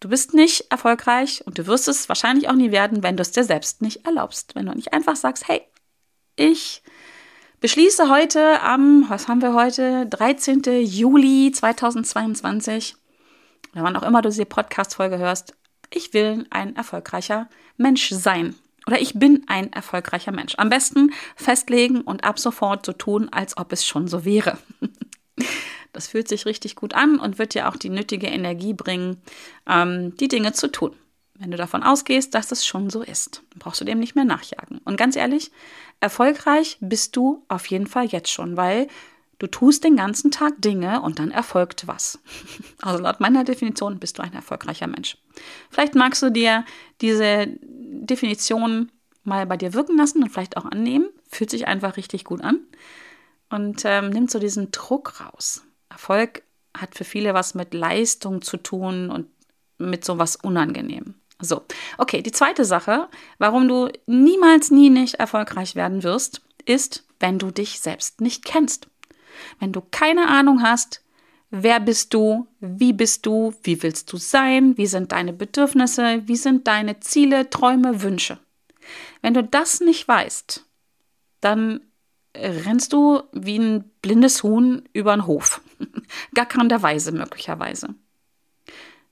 du 0.00 0.08
bist 0.08 0.34
nicht 0.34 0.70
erfolgreich 0.70 1.42
und 1.46 1.58
du 1.58 1.66
wirst 1.66 1.88
es 1.88 2.08
wahrscheinlich 2.08 2.48
auch 2.48 2.54
nie 2.54 2.72
werden, 2.72 3.02
wenn 3.02 3.16
du 3.16 3.22
es 3.22 3.32
dir 3.32 3.44
selbst 3.44 3.82
nicht 3.82 4.06
erlaubst. 4.06 4.54
Wenn 4.54 4.66
du 4.66 4.72
nicht 4.72 4.92
einfach 4.92 5.16
sagst, 5.16 5.48
hey, 5.48 5.62
ich 6.36 6.82
beschließe 7.60 8.08
heute 8.08 8.60
am, 8.62 9.04
was 9.08 9.28
haben 9.28 9.42
wir 9.42 9.54
heute, 9.54 10.06
13. 10.06 10.62
Juli 10.84 11.52
2022, 11.52 12.96
oder 13.72 13.84
wann 13.84 13.96
auch 13.96 14.02
immer 14.02 14.22
du 14.22 14.30
diese 14.30 14.46
Podcast-Folge 14.46 15.18
hörst, 15.18 15.54
ich 15.92 16.14
will 16.14 16.46
ein 16.50 16.76
erfolgreicher 16.76 17.48
Mensch 17.76 18.10
sein. 18.10 18.54
Oder 18.86 19.00
ich 19.00 19.14
bin 19.14 19.44
ein 19.46 19.72
erfolgreicher 19.72 20.32
Mensch. 20.32 20.54
Am 20.56 20.68
besten 20.68 21.12
festlegen 21.36 22.00
und 22.00 22.24
ab 22.24 22.38
sofort 22.38 22.86
so 22.86 22.92
tun, 22.92 23.28
als 23.30 23.56
ob 23.56 23.72
es 23.72 23.86
schon 23.86 24.08
so 24.08 24.24
wäre. 24.24 24.58
Das 25.92 26.06
fühlt 26.06 26.28
sich 26.28 26.46
richtig 26.46 26.76
gut 26.76 26.94
an 26.94 27.18
und 27.18 27.38
wird 27.38 27.54
dir 27.54 27.68
auch 27.68 27.76
die 27.76 27.88
nötige 27.88 28.28
Energie 28.28 28.74
bringen, 28.74 29.20
ähm, 29.68 30.16
die 30.18 30.28
Dinge 30.28 30.52
zu 30.52 30.70
tun. 30.70 30.94
Wenn 31.34 31.50
du 31.50 31.56
davon 31.56 31.82
ausgehst, 31.82 32.34
dass 32.34 32.52
es 32.52 32.66
schon 32.66 32.90
so 32.90 33.02
ist, 33.02 33.42
brauchst 33.58 33.80
du 33.80 33.84
dem 33.84 33.98
nicht 33.98 34.14
mehr 34.14 34.24
nachjagen. 34.24 34.78
Und 34.84 34.96
ganz 34.96 35.16
ehrlich, 35.16 35.50
erfolgreich 35.98 36.76
bist 36.80 37.16
du 37.16 37.44
auf 37.48 37.66
jeden 37.66 37.86
Fall 37.86 38.06
jetzt 38.06 38.30
schon, 38.30 38.56
weil 38.56 38.88
Du 39.40 39.46
tust 39.46 39.84
den 39.84 39.96
ganzen 39.96 40.30
Tag 40.30 40.60
Dinge 40.60 41.00
und 41.00 41.18
dann 41.18 41.30
erfolgt 41.30 41.86
was. 41.88 42.20
Also 42.82 43.02
laut 43.02 43.20
meiner 43.20 43.44
Definition 43.44 43.98
bist 43.98 44.18
du 44.18 44.22
ein 44.22 44.32
erfolgreicher 44.32 44.86
Mensch. 44.86 45.18
Vielleicht 45.70 45.94
magst 45.94 46.22
du 46.22 46.30
dir 46.30 46.64
diese 47.00 47.46
Definition 47.60 48.90
mal 49.22 49.46
bei 49.46 49.56
dir 49.56 49.74
wirken 49.74 49.96
lassen 49.96 50.22
und 50.22 50.30
vielleicht 50.30 50.56
auch 50.56 50.64
annehmen. 50.64 51.08
Fühlt 51.28 51.50
sich 51.50 51.66
einfach 51.66 51.96
richtig 51.96 52.24
gut 52.24 52.42
an 52.42 52.60
und 53.50 53.82
ähm, 53.84 54.10
nimmt 54.10 54.30
so 54.30 54.38
diesen 54.38 54.70
Druck 54.72 55.20
raus. 55.20 55.62
Erfolg 55.88 56.42
hat 56.76 56.94
für 56.94 57.04
viele 57.04 57.34
was 57.34 57.54
mit 57.54 57.74
Leistung 57.74 58.42
zu 58.42 58.56
tun 58.56 59.10
und 59.10 59.26
mit 59.78 60.04
so 60.04 60.18
was 60.18 60.36
Unangenehm. 60.36 61.14
So, 61.40 61.62
okay, 61.98 62.22
die 62.22 62.32
zweite 62.32 62.64
Sache, 62.64 63.08
warum 63.38 63.68
du 63.68 63.88
niemals 64.06 64.70
nie 64.70 64.90
nicht 64.90 65.14
erfolgreich 65.14 65.74
werden 65.74 66.02
wirst, 66.02 66.42
ist, 66.66 67.04
wenn 67.18 67.38
du 67.38 67.50
dich 67.50 67.80
selbst 67.80 68.20
nicht 68.20 68.44
kennst. 68.44 68.88
Wenn 69.58 69.72
du 69.72 69.82
keine 69.90 70.28
Ahnung 70.28 70.62
hast, 70.62 71.02
wer 71.50 71.80
bist 71.80 72.14
du, 72.14 72.46
wie 72.60 72.92
bist 72.92 73.26
du, 73.26 73.54
wie 73.62 73.82
willst 73.82 74.12
du 74.12 74.16
sein, 74.16 74.76
wie 74.76 74.86
sind 74.86 75.12
deine 75.12 75.32
Bedürfnisse, 75.32 76.22
wie 76.26 76.36
sind 76.36 76.66
deine 76.66 77.00
Ziele, 77.00 77.50
Träume, 77.50 78.02
Wünsche. 78.02 78.38
Wenn 79.22 79.34
du 79.34 79.42
das 79.42 79.80
nicht 79.80 80.06
weißt, 80.06 80.64
dann 81.40 81.80
rennst 82.36 82.92
du 82.92 83.22
wie 83.32 83.58
ein 83.58 83.90
blindes 84.02 84.42
Huhn 84.42 84.88
über 84.92 85.14
den 85.16 85.26
Hof. 85.26 85.60
Gackerenderweise 86.34 87.12
möglicherweise. 87.12 87.94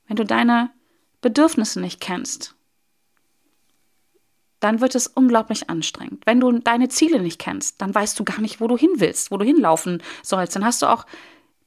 Wenn 0.07 0.17
du 0.17 0.25
deine 0.25 0.71
Bedürfnisse 1.21 1.81
nicht 1.81 2.01
kennst, 2.01 2.55
dann 4.61 4.81
wird 4.81 4.95
es 4.95 5.07
unglaublich 5.07 5.71
anstrengend. 5.71 6.27
Wenn 6.27 6.41
du 6.41 6.53
deine 6.53 6.89
Ziele 6.89 7.21
nicht 7.21 7.39
kennst, 7.39 7.81
dann 7.81 7.95
weißt 7.95 8.19
du 8.19 8.25
gar 8.25 8.41
nicht, 8.41 8.61
wo 8.61 8.67
du 8.67 8.77
hin 8.77 8.91
willst, 8.97 9.31
wo 9.31 9.37
du 9.37 9.45
hinlaufen 9.45 10.03
sollst. 10.23 10.57
Dann 10.57 10.65
hast 10.65 10.83
du 10.83 10.87
auch 10.87 11.07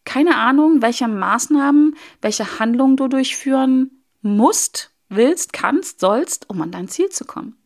keine 0.04 0.38
Ahnung, 0.38 0.82
welche 0.82 1.08
Maßnahmen, 1.08 1.96
welche 2.22 2.60
Handlungen 2.60 2.98
du 2.98 3.08
durchführen 3.08 3.92
musst, 4.22 4.92
willst, 5.10 5.54
kannst, 5.54 6.00
sollst, 6.00 6.50
um 6.50 6.62
an 6.62 6.72
dein 6.72 6.88
Ziel 6.88 7.10
zu 7.10 7.26
kommen. 7.26 7.58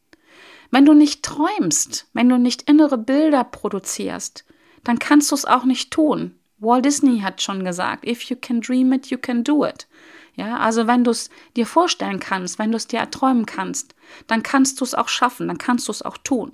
Wenn 0.71 0.85
du 0.85 0.93
nicht 0.93 1.23
träumst, 1.23 2.07
wenn 2.13 2.29
du 2.29 2.37
nicht 2.37 2.69
innere 2.69 2.97
Bilder 2.97 3.43
produzierst, 3.43 4.45
dann 4.83 4.99
kannst 4.99 5.31
du 5.31 5.35
es 5.35 5.45
auch 5.45 5.63
nicht 5.63 5.91
tun. 5.91 6.35
Walt 6.57 6.85
Disney 6.85 7.19
hat 7.19 7.41
schon 7.41 7.63
gesagt, 7.63 8.05
if 8.05 8.23
you 8.23 8.35
can 8.39 8.61
dream 8.61 8.91
it, 8.93 9.07
you 9.07 9.17
can 9.17 9.43
do 9.43 9.65
it. 9.65 9.87
Ja, 10.35 10.57
also 10.57 10.85
wenn 10.85 11.03
du 11.03 11.11
es 11.11 11.29
dir 11.55 11.65
vorstellen 11.65 12.19
kannst, 12.19 12.59
wenn 12.59 12.71
du 12.71 12.77
es 12.77 12.87
dir 12.87 12.99
erträumen 12.99 13.45
kannst, 13.45 13.95
dann 14.27 14.43
kannst 14.43 14.81
du 14.81 14.85
es 14.85 14.93
auch 14.93 15.07
schaffen, 15.07 15.47
dann 15.47 15.57
kannst 15.57 15.87
du 15.87 15.91
es 15.91 16.01
auch 16.01 16.17
tun. 16.17 16.51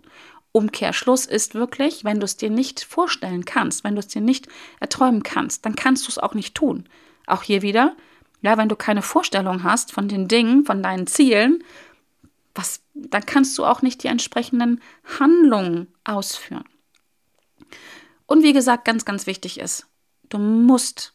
Umkehrschluss 0.51 1.25
ist 1.25 1.55
wirklich, 1.55 2.03
wenn 2.03 2.19
du 2.19 2.25
es 2.25 2.37
dir 2.37 2.49
nicht 2.49 2.83
vorstellen 2.83 3.45
kannst, 3.45 3.83
wenn 3.83 3.95
du 3.95 3.99
es 3.99 4.07
dir 4.07 4.21
nicht 4.21 4.47
erträumen 4.79 5.23
kannst, 5.23 5.65
dann 5.65 5.75
kannst 5.75 6.05
du 6.05 6.09
es 6.09 6.17
auch 6.17 6.33
nicht 6.33 6.55
tun. 6.55 6.87
Auch 7.25 7.41
hier 7.43 7.61
wieder, 7.61 7.95
ja, 8.41 8.57
wenn 8.57 8.69
du 8.69 8.75
keine 8.75 9.01
Vorstellung 9.01 9.63
hast 9.63 9.91
von 9.91 10.07
den 10.07 10.27
Dingen, 10.27 10.65
von 10.65 10.83
deinen 10.83 11.07
Zielen, 11.07 11.63
was, 12.53 12.81
dann 12.93 13.25
kannst 13.25 13.57
du 13.57 13.65
auch 13.65 13.81
nicht 13.81 14.03
die 14.03 14.07
entsprechenden 14.07 14.81
Handlungen 15.19 15.87
ausführen. 16.03 16.65
Und 18.25 18.43
wie 18.43 18.53
gesagt, 18.53 18.85
ganz, 18.85 19.05
ganz 19.05 19.25
wichtig 19.25 19.59
ist, 19.59 19.87
du 20.29 20.37
musst 20.37 21.13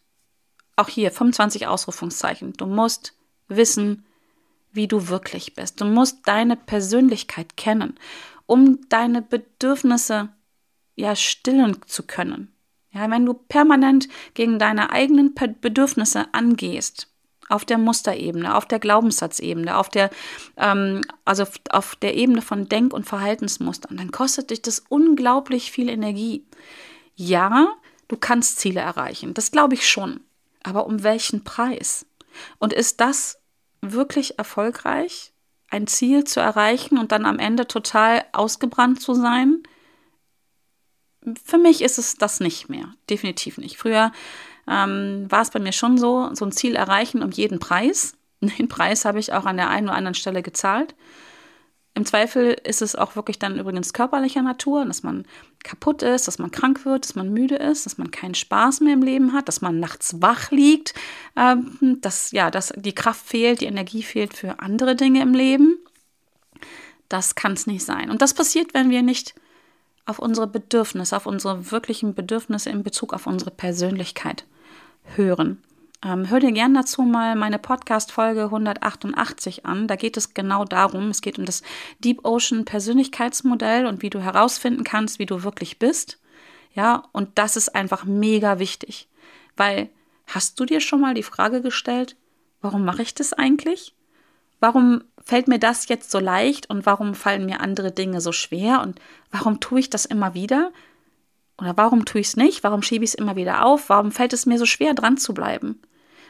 auch 0.77 0.89
hier 0.89 1.11
25 1.11 1.67
Ausrufungszeichen. 1.67 2.53
Du 2.53 2.67
musst 2.67 3.15
wissen, 3.49 4.05
wie 4.73 4.87
du 4.87 5.09
wirklich 5.09 5.55
bist. 5.55 5.81
Du 5.81 5.87
musst 5.87 6.29
deine 6.29 6.57
Persönlichkeit 6.57 7.57
kennen, 7.57 7.99
um 8.45 8.89
deine 8.89 9.23
Bedürfnisse 9.23 10.29
ja 10.95 11.17
stillen 11.17 11.79
zu 11.87 12.03
können. 12.03 12.53
Ja, 12.93 13.11
wenn 13.11 13.27
du 13.27 13.35
permanent 13.35 14.09
gegen 14.35 14.59
deine 14.59 14.91
eigenen 14.91 15.35
Bedürfnisse 15.35 16.33
angehst, 16.33 17.09
auf 17.49 17.65
der 17.65 17.79
Musterebene, 17.79 18.57
auf 18.57 18.67
der 18.67 18.79
Glaubenssatzebene, 18.79 19.77
auf 19.77 19.89
der, 19.89 20.11
ähm, 20.57 21.03
also 21.25 21.45
auf 21.71 21.95
der 21.97 22.15
Ebene 22.15 22.43
von 22.43 22.69
Denk- 22.69 22.93
und 22.93 23.07
Verhaltensmustern, 23.07 23.97
dann 23.97 24.11
kostet 24.11 24.51
dich 24.51 24.63
das 24.63 24.83
unglaublich 24.89 25.71
viel 25.71 25.89
Energie. 25.89 26.45
Ja, 27.15 27.69
du 28.09 28.17
kannst 28.17 28.59
Ziele 28.59 28.81
erreichen, 28.81 29.35
das 29.35 29.51
glaube 29.51 29.75
ich 29.75 29.89
schon. 29.89 30.21
Aber 30.67 30.87
um 30.87 31.05
welchen 31.05 31.45
Preis? 31.45 32.07
Und 32.59 32.73
ist 32.73 33.01
das 33.01 33.39
wirklich 33.83 34.37
erfolgreich, 34.37 35.33
ein 35.71 35.87
Ziel 35.87 36.25
zu 36.25 36.41
erreichen 36.41 36.99
und 36.99 37.13
dann 37.13 37.25
am 37.25 37.39
Ende 37.39 37.69
total 37.69 38.25
ausgebrannt 38.33 39.01
zu 39.01 39.15
sein? 39.15 39.63
Für 41.45 41.59
mich 41.59 41.83
ist 41.83 41.99
es 41.99 42.17
das 42.17 42.41
nicht 42.41 42.69
mehr, 42.69 42.93
definitiv 43.09 43.59
nicht. 43.59 43.77
Früher 43.79 44.11
ähm, 44.67 45.27
war 45.29 45.43
es 45.43 45.51
bei 45.51 45.61
mir 45.61 45.73
schon 45.73 45.99
so, 45.99 46.35
so 46.35 46.45
ein 46.45 46.53
Ziel 46.53 46.75
erreichen 46.75 47.23
um 47.23 47.31
jeden 47.31 47.61
Preis. 47.61 48.17
Den 48.41 48.67
Preis 48.67 49.05
habe 49.05 49.21
ich 49.21 49.33
auch 49.33 49.47
an 49.47 49.57
der 49.59 49.71
einen 49.71 49.87
oder 49.87 49.97
anderen 49.97 50.15
Stelle 50.15 50.43
gezahlt. 50.43 50.97
Im 51.97 52.05
Zweifel 52.05 52.59
ist 52.63 52.83
es 52.83 52.95
auch 52.95 53.17
wirklich 53.17 53.39
dann 53.39 53.59
übrigens 53.59 53.95
körperlicher 53.95 54.43
Natur, 54.43 54.85
dass 54.85 55.03
man 55.03 55.25
kaputt 55.65 56.03
ist, 56.03 56.29
dass 56.29 56.39
man 56.39 56.51
krank 56.51 56.85
wird, 56.85 57.05
dass 57.07 57.15
man 57.15 57.33
müde 57.33 57.57
ist, 57.57 57.87
dass 57.87 57.97
man 57.97 58.11
keinen 58.11 58.35
Spaß 58.35 58.83
mehr 58.83 58.93
im 58.93 59.03
Leben 59.03 59.33
hat, 59.33 59.49
dass 59.49 59.63
man 59.63 59.81
nachts 59.81 60.21
wach 60.21 60.51
liegt, 60.51 60.93
ähm, 61.37 61.99
dass 62.03 62.33
ja, 62.33 62.51
dass 62.51 62.75
die 62.77 62.95
Kraft 62.95 63.27
fehlt, 63.27 63.63
die 63.63 63.65
Energie 63.65 64.03
fehlt 64.03 64.35
für 64.35 64.61
andere 64.61 64.95
Dinge 64.95 65.23
im 65.23 65.33
Leben. 65.33 65.79
Das 67.09 67.35
kann 67.35 67.55
es 67.55 67.67
nicht 67.67 67.87
sein. 67.87 68.11
Und 68.11 68.21
das 68.21 68.35
passiert, 68.35 68.75
wenn 68.75 68.91
wir 68.91 69.01
nicht 69.01 69.35
auf 70.05 70.19
unsere 70.19 70.47
Bedürfnisse, 70.47 71.17
auf 71.17 71.25
unsere 71.25 71.71
wirklichen 71.71 72.15
Bedürfnisse 72.15 72.69
in 72.69 72.83
Bezug 72.83 73.15
auf 73.15 73.27
unsere 73.27 73.53
Persönlichkeit 73.53 74.45
hören. 75.15 75.63
Ähm, 76.07 76.31
hör 76.31 76.39
dir 76.39 76.53
gern 76.53 76.73
dazu 76.73 77.03
mal 77.03 77.35
meine 77.35 77.59
Podcast-Folge 77.59 78.45
188 78.45 79.67
an. 79.67 79.89
Da 79.89 79.97
geht 79.97 80.17
es 80.17 80.35
genau 80.35 80.65
darum. 80.65 81.09
Es 81.09 81.21
geht 81.21 81.37
um 81.37 81.45
das 81.45 81.63
Deep 81.99 82.25
Ocean 82.25 82.65
Persönlichkeitsmodell 82.65 83.87
und 83.87 84.03
wie 84.03 84.11
du 84.11 84.21
herausfinden 84.21 84.85
kannst, 84.85 85.19
wie 85.19 85.27
du 85.27 85.43
wirklich 85.43 85.81
bist. 85.81 86.21
Ja, 86.75 87.03
und 87.11 87.31
das 87.39 87.57
ist 87.57 87.75
einfach 87.75 88.05
mega 88.05 88.61
wichtig. 88.61 89.09
Weil 89.57 89.89
hast 90.29 90.61
du 90.61 90.65
dir 90.65 90.81
schon 90.81 91.01
mal 91.01 91.15
die 91.15 91.25
Frage 91.25 91.61
gestellt, 91.61 92.15
warum 92.61 92.85
mache 92.85 93.03
ich 93.03 93.15
das 93.15 93.33
eigentlich? 93.33 93.93
Warum 94.61 95.03
fällt 95.25 95.49
mir 95.49 95.59
das 95.59 95.89
jetzt 95.89 96.13
so 96.13 96.21
leicht 96.21 96.71
und 96.71 96.87
warum 96.87 97.17
fallen 97.17 97.47
mir 97.47 97.61
andere 97.61 97.91
Dinge 97.91 98.21
so 98.21 98.31
schwer 98.31 98.81
und 98.81 99.01
warum 99.33 99.59
tue 99.59 99.81
ich 99.81 99.91
das 99.91 100.07
immer 100.07 100.35
wieder? 100.35 100.71
Oder 101.59 101.77
warum 101.77 102.05
tue 102.05 102.21
ich 102.21 102.29
es 102.29 102.37
nicht? 102.37 102.63
Warum 102.63 102.83
schiebe 102.83 103.05
ich 103.05 103.11
es 103.11 103.15
immer 103.15 103.35
wieder 103.35 103.65
auf? 103.65 103.89
Warum 103.89 104.13
fällt 104.13 104.33
es 104.33 104.47
mir 104.47 104.59
so 104.59 104.67
schwer, 104.67 104.95
dran 104.95 105.17
zu 105.17 105.35
bleiben? 105.35 105.81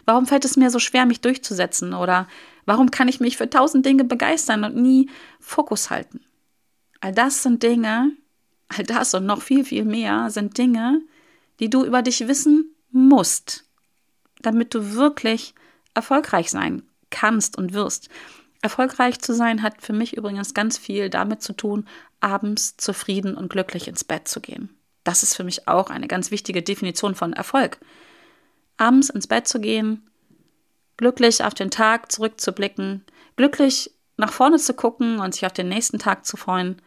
Warum 0.06 0.26
fällt 0.26 0.44
es 0.44 0.56
mir 0.56 0.70
so 0.70 0.78
schwer, 0.78 1.04
mich 1.04 1.20
durchzusetzen? 1.20 1.92
Oder 1.92 2.28
warum 2.64 2.90
kann 2.90 3.08
ich 3.08 3.20
mich 3.20 3.36
für 3.36 3.50
tausend 3.50 3.84
Dinge 3.84 4.04
begeistern 4.04 4.64
und 4.64 4.76
nie 4.76 5.10
Fokus 5.40 5.90
halten? 5.90 6.24
All 7.00 7.12
das 7.12 7.42
sind 7.42 7.62
Dinge, 7.62 8.12
all 8.68 8.84
das 8.84 9.12
und 9.12 9.26
noch 9.26 9.42
viel, 9.42 9.64
viel 9.64 9.84
mehr 9.84 10.30
sind 10.30 10.56
Dinge, 10.56 11.02
die 11.60 11.68
du 11.68 11.84
über 11.84 12.02
dich 12.02 12.26
wissen 12.26 12.74
musst, 12.90 13.64
damit 14.40 14.74
du 14.74 14.94
wirklich 14.94 15.54
erfolgreich 15.94 16.50
sein 16.50 16.82
kannst 17.10 17.58
und 17.58 17.72
wirst. 17.72 18.08
Erfolgreich 18.62 19.20
zu 19.20 19.34
sein 19.34 19.62
hat 19.62 19.82
für 19.82 19.92
mich 19.92 20.16
übrigens 20.16 20.54
ganz 20.54 20.78
viel 20.78 21.10
damit 21.10 21.42
zu 21.42 21.52
tun, 21.52 21.86
abends 22.20 22.76
zufrieden 22.76 23.36
und 23.36 23.50
glücklich 23.50 23.88
ins 23.88 24.04
Bett 24.04 24.28
zu 24.28 24.40
gehen. 24.40 24.70
Das 25.04 25.22
ist 25.22 25.34
für 25.34 25.44
mich 25.44 25.68
auch 25.68 25.90
eine 25.90 26.08
ganz 26.08 26.30
wichtige 26.30 26.62
Definition 26.62 27.14
von 27.14 27.32
Erfolg. 27.32 27.78
Abends 28.76 29.10
ins 29.10 29.26
Bett 29.26 29.48
zu 29.48 29.60
gehen, 29.60 30.08
glücklich 30.96 31.44
auf 31.44 31.54
den 31.54 31.70
Tag 31.70 32.10
zurückzublicken, 32.12 33.04
glücklich 33.36 33.90
nach 34.16 34.32
vorne 34.32 34.58
zu 34.58 34.74
gucken 34.74 35.18
und 35.18 35.34
sich 35.34 35.46
auf 35.46 35.52
den 35.52 35.68
nächsten 35.68 35.98
Tag 35.98 36.24
zu 36.24 36.36
freuen 36.36 36.80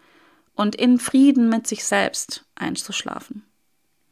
und 0.56 0.76
in 0.76 1.00
Frieden 1.00 1.50
mit 1.50 1.68
sich 1.68 1.84
selbst 1.84 2.46
einzuschlafen. 2.56 3.44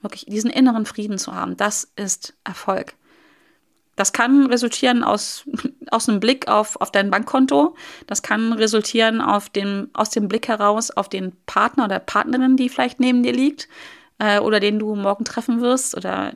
Wirklich 0.02 0.26
diesen 0.26 0.52
inneren 0.52 0.86
Frieden 0.86 1.18
zu 1.18 1.34
haben, 1.34 1.58
das 1.58 1.92
ist 1.96 2.36
Erfolg. 2.44 2.94
Das 3.96 4.14
kann 4.14 4.46
resultieren 4.46 5.04
aus, 5.04 5.44
aus 5.92 6.08
einem 6.08 6.20
Blick 6.20 6.48
auf, 6.48 6.80
auf 6.80 6.92
dein 6.92 7.10
Bankkonto. 7.10 7.76
Das 8.06 8.22
kann 8.22 8.54
resultieren 8.54 9.22
auf 9.22 9.50
dem, 9.50 9.90
aus 9.94 10.12
dem 10.12 10.28
Blick 10.28 10.48
heraus 10.48 10.92
auf 10.92 11.10
den 11.10 11.34
Partner 11.48 11.86
oder 11.86 12.00
Partnerin, 12.00 12.56
die 12.58 12.70
vielleicht 12.70 13.00
neben 13.00 13.24
dir 13.24 13.34
liegt 13.34 13.68
äh, 14.20 14.40
oder 14.40 14.60
den 14.60 14.78
du 14.78 14.96
morgen 14.96 15.26
treffen 15.26 15.62
wirst 15.62 15.98
oder 15.98 16.34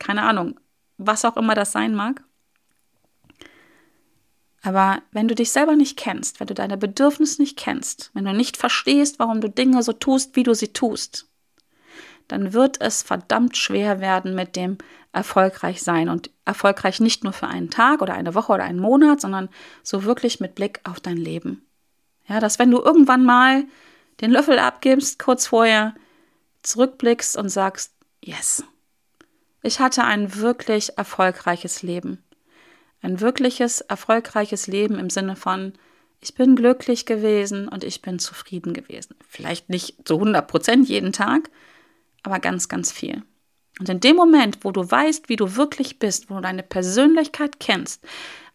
keine 0.00 0.22
Ahnung, 0.22 0.58
was 0.98 1.24
auch 1.24 1.36
immer 1.36 1.54
das 1.54 1.72
sein 1.72 1.94
mag. 1.94 2.22
Aber 4.62 5.02
wenn 5.12 5.28
du 5.28 5.34
dich 5.34 5.50
selber 5.50 5.76
nicht 5.76 5.98
kennst, 5.98 6.40
wenn 6.40 6.46
du 6.46 6.54
deine 6.54 6.78
Bedürfnisse 6.78 7.42
nicht 7.42 7.58
kennst, 7.58 8.10
wenn 8.14 8.24
du 8.24 8.32
nicht 8.32 8.56
verstehst, 8.56 9.18
warum 9.18 9.42
du 9.42 9.48
Dinge 9.48 9.82
so 9.82 9.92
tust, 9.92 10.36
wie 10.36 10.42
du 10.42 10.54
sie 10.54 10.72
tust, 10.72 11.28
dann 12.28 12.54
wird 12.54 12.80
es 12.80 13.02
verdammt 13.02 13.58
schwer 13.58 14.00
werden 14.00 14.34
mit 14.34 14.56
dem 14.56 14.78
erfolgreich 15.12 15.82
sein 15.82 16.08
und 16.08 16.30
erfolgreich 16.46 16.98
nicht 16.98 17.24
nur 17.24 17.34
für 17.34 17.46
einen 17.46 17.68
Tag 17.68 18.00
oder 18.00 18.14
eine 18.14 18.34
Woche 18.34 18.52
oder 18.52 18.64
einen 18.64 18.80
Monat, 18.80 19.20
sondern 19.20 19.50
so 19.82 20.04
wirklich 20.04 20.40
mit 20.40 20.54
Blick 20.54 20.80
auf 20.84 20.98
dein 20.98 21.18
Leben. 21.18 21.64
Ja, 22.26 22.40
dass 22.40 22.58
wenn 22.58 22.70
du 22.70 22.80
irgendwann 22.80 23.24
mal 23.24 23.64
den 24.22 24.30
Löffel 24.30 24.58
abgibst, 24.58 25.18
kurz 25.18 25.46
vorher 25.46 25.94
zurückblickst 26.62 27.36
und 27.36 27.50
sagst, 27.50 27.92
yes, 28.22 28.64
ich 29.64 29.80
hatte 29.80 30.04
ein 30.04 30.36
wirklich 30.36 30.98
erfolgreiches 30.98 31.82
Leben. 31.82 32.22
Ein 33.00 33.20
wirkliches, 33.20 33.80
erfolgreiches 33.80 34.66
Leben 34.66 34.98
im 34.98 35.08
Sinne 35.08 35.36
von, 35.36 35.72
ich 36.20 36.34
bin 36.34 36.54
glücklich 36.54 37.06
gewesen 37.06 37.68
und 37.68 37.82
ich 37.82 38.02
bin 38.02 38.18
zufrieden 38.18 38.74
gewesen. 38.74 39.16
Vielleicht 39.26 39.70
nicht 39.70 40.06
zu 40.06 40.14
100 40.14 40.46
Prozent 40.46 40.88
jeden 40.88 41.12
Tag, 41.12 41.50
aber 42.22 42.40
ganz, 42.40 42.68
ganz 42.68 42.92
viel. 42.92 43.22
Und 43.80 43.88
in 43.88 44.00
dem 44.00 44.16
Moment, 44.16 44.58
wo 44.62 44.70
du 44.70 44.88
weißt, 44.88 45.28
wie 45.28 45.36
du 45.36 45.56
wirklich 45.56 45.98
bist, 45.98 46.28
wo 46.28 46.36
du 46.36 46.40
deine 46.42 46.62
Persönlichkeit 46.62 47.58
kennst 47.58 48.06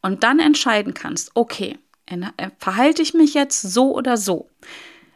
und 0.02 0.24
dann 0.24 0.40
entscheiden 0.40 0.94
kannst, 0.94 1.32
okay, 1.34 1.78
äh, 2.06 2.50
verhalte 2.60 3.02
ich 3.02 3.16
mich 3.16 3.34
jetzt 3.34 3.62
so 3.62 3.96
oder 3.96 4.16
so? 4.16 4.50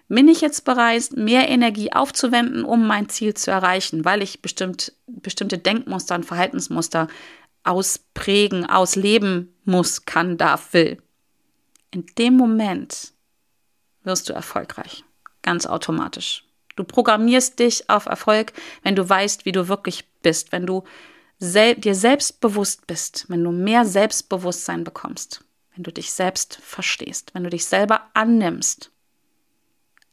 Bin 0.07 0.27
ich 0.27 0.41
jetzt 0.41 0.65
bereit, 0.65 1.11
mehr 1.15 1.49
Energie 1.49 1.91
aufzuwenden, 1.91 2.65
um 2.65 2.85
mein 2.85 3.09
Ziel 3.09 3.33
zu 3.33 3.51
erreichen, 3.51 4.05
weil 4.05 4.21
ich 4.21 4.41
bestimmt, 4.41 4.93
bestimmte 5.07 5.57
Denkmuster 5.57 6.15
und 6.15 6.25
Verhaltensmuster 6.25 7.07
ausprägen, 7.63 8.69
ausleben 8.69 9.55
muss, 9.63 10.05
kann, 10.05 10.37
darf, 10.37 10.73
will. 10.73 11.01
In 11.91 12.05
dem 12.17 12.35
Moment 12.35 13.13
wirst 14.03 14.29
du 14.29 14.33
erfolgreich. 14.33 15.03
Ganz 15.41 15.65
automatisch. 15.65 16.45
Du 16.75 16.83
programmierst 16.83 17.59
dich 17.59 17.89
auf 17.89 18.07
Erfolg, 18.07 18.53
wenn 18.81 18.95
du 18.95 19.07
weißt, 19.07 19.45
wie 19.45 19.51
du 19.51 19.67
wirklich 19.67 20.09
bist, 20.21 20.51
wenn 20.51 20.65
du 20.65 20.83
sel 21.37 21.75
dir 21.75 21.95
selbst 21.95 22.39
bewusst 22.41 22.87
bist, 22.87 23.25
wenn 23.29 23.43
du 23.43 23.51
mehr 23.51 23.85
Selbstbewusstsein 23.85 24.83
bekommst, 24.83 25.43
wenn 25.75 25.83
du 25.83 25.91
dich 25.91 26.11
selbst 26.11 26.57
verstehst, 26.61 27.33
wenn 27.33 27.43
du 27.43 27.49
dich 27.49 27.65
selber 27.65 28.09
annimmst. 28.13 28.91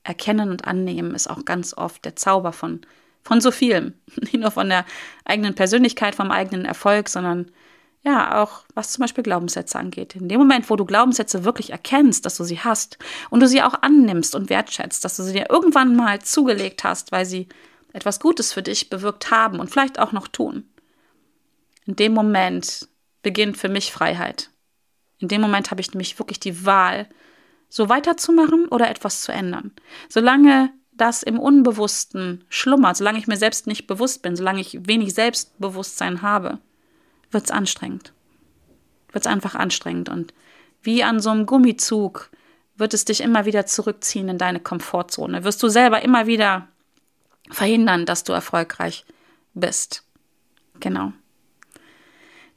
Erkennen 0.02 0.50
und 0.50 0.64
annehmen 0.66 1.14
ist 1.14 1.28
auch 1.28 1.44
ganz 1.44 1.76
oft 1.76 2.04
der 2.04 2.16
Zauber 2.16 2.52
von 2.52 2.80
von 3.22 3.40
so 3.40 3.50
vielem. 3.50 3.94
Nicht 4.16 4.34
nur 4.34 4.50
von 4.50 4.68
der 4.68 4.84
eigenen 5.24 5.54
Persönlichkeit, 5.54 6.14
vom 6.14 6.30
eigenen 6.30 6.64
Erfolg, 6.64 7.08
sondern 7.08 7.50
ja, 8.02 8.42
auch 8.42 8.62
was 8.74 8.92
zum 8.92 9.02
Beispiel 9.02 9.22
Glaubenssätze 9.22 9.78
angeht. 9.78 10.16
In 10.16 10.28
dem 10.28 10.38
Moment, 10.38 10.70
wo 10.70 10.76
du 10.76 10.86
Glaubenssätze 10.86 11.44
wirklich 11.44 11.70
erkennst, 11.70 12.24
dass 12.24 12.38
du 12.38 12.44
sie 12.44 12.60
hast 12.60 12.98
und 13.28 13.40
du 13.40 13.46
sie 13.46 13.62
auch 13.62 13.74
annimmst 13.82 14.34
und 14.34 14.48
wertschätzt, 14.48 15.04
dass 15.04 15.16
du 15.16 15.22
sie 15.22 15.34
dir 15.34 15.50
irgendwann 15.50 15.94
mal 15.96 16.20
zugelegt 16.22 16.82
hast, 16.82 17.12
weil 17.12 17.26
sie 17.26 17.48
etwas 17.92 18.18
Gutes 18.18 18.54
für 18.54 18.62
dich 18.62 18.88
bewirkt 18.88 19.30
haben 19.30 19.60
und 19.60 19.68
vielleicht 19.68 19.98
auch 19.98 20.12
noch 20.12 20.28
tun. 20.28 20.64
In 21.84 21.96
dem 21.96 22.14
Moment 22.14 22.88
beginnt 23.22 23.58
für 23.58 23.68
mich 23.68 23.92
Freiheit. 23.92 24.50
In 25.18 25.28
dem 25.28 25.42
Moment 25.42 25.70
habe 25.70 25.82
ich 25.82 25.92
nämlich 25.92 26.18
wirklich 26.18 26.40
die 26.40 26.64
Wahl, 26.64 27.06
so 27.70 27.88
weiterzumachen 27.88 28.66
oder 28.66 28.90
etwas 28.90 29.22
zu 29.22 29.32
ändern. 29.32 29.72
Solange 30.08 30.70
das 30.92 31.22
im 31.22 31.38
Unbewussten 31.38 32.44
schlummert, 32.50 32.98
solange 32.98 33.18
ich 33.18 33.26
mir 33.26 33.38
selbst 33.38 33.66
nicht 33.66 33.86
bewusst 33.86 34.20
bin, 34.20 34.36
solange 34.36 34.60
ich 34.60 34.86
wenig 34.86 35.14
Selbstbewusstsein 35.14 36.20
habe, 36.20 36.58
wird 37.30 37.44
es 37.44 37.50
anstrengend. 37.50 38.12
Wird 39.12 39.24
es 39.24 39.32
einfach 39.32 39.54
anstrengend. 39.54 40.10
Und 40.10 40.34
wie 40.82 41.02
an 41.02 41.20
so 41.20 41.30
einem 41.30 41.46
Gummizug 41.46 42.28
wird 42.76 42.92
es 42.92 43.06
dich 43.06 43.22
immer 43.22 43.46
wieder 43.46 43.64
zurückziehen 43.66 44.28
in 44.28 44.38
deine 44.38 44.60
Komfortzone. 44.60 45.44
Wirst 45.44 45.62
du 45.62 45.68
selber 45.68 46.02
immer 46.02 46.26
wieder 46.26 46.68
verhindern, 47.50 48.04
dass 48.04 48.24
du 48.24 48.32
erfolgreich 48.32 49.04
bist. 49.54 50.04
Genau. 50.80 51.12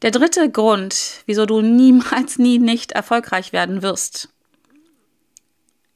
Der 0.02 0.12
dritte 0.12 0.49
Grund, 0.49 1.23
wieso 1.26 1.45
du 1.45 1.62
niemals 1.62 2.38
nie 2.38 2.60
nicht 2.60 2.91
erfolgreich 2.91 3.54
werden 3.54 3.82
wirst, 3.82 4.33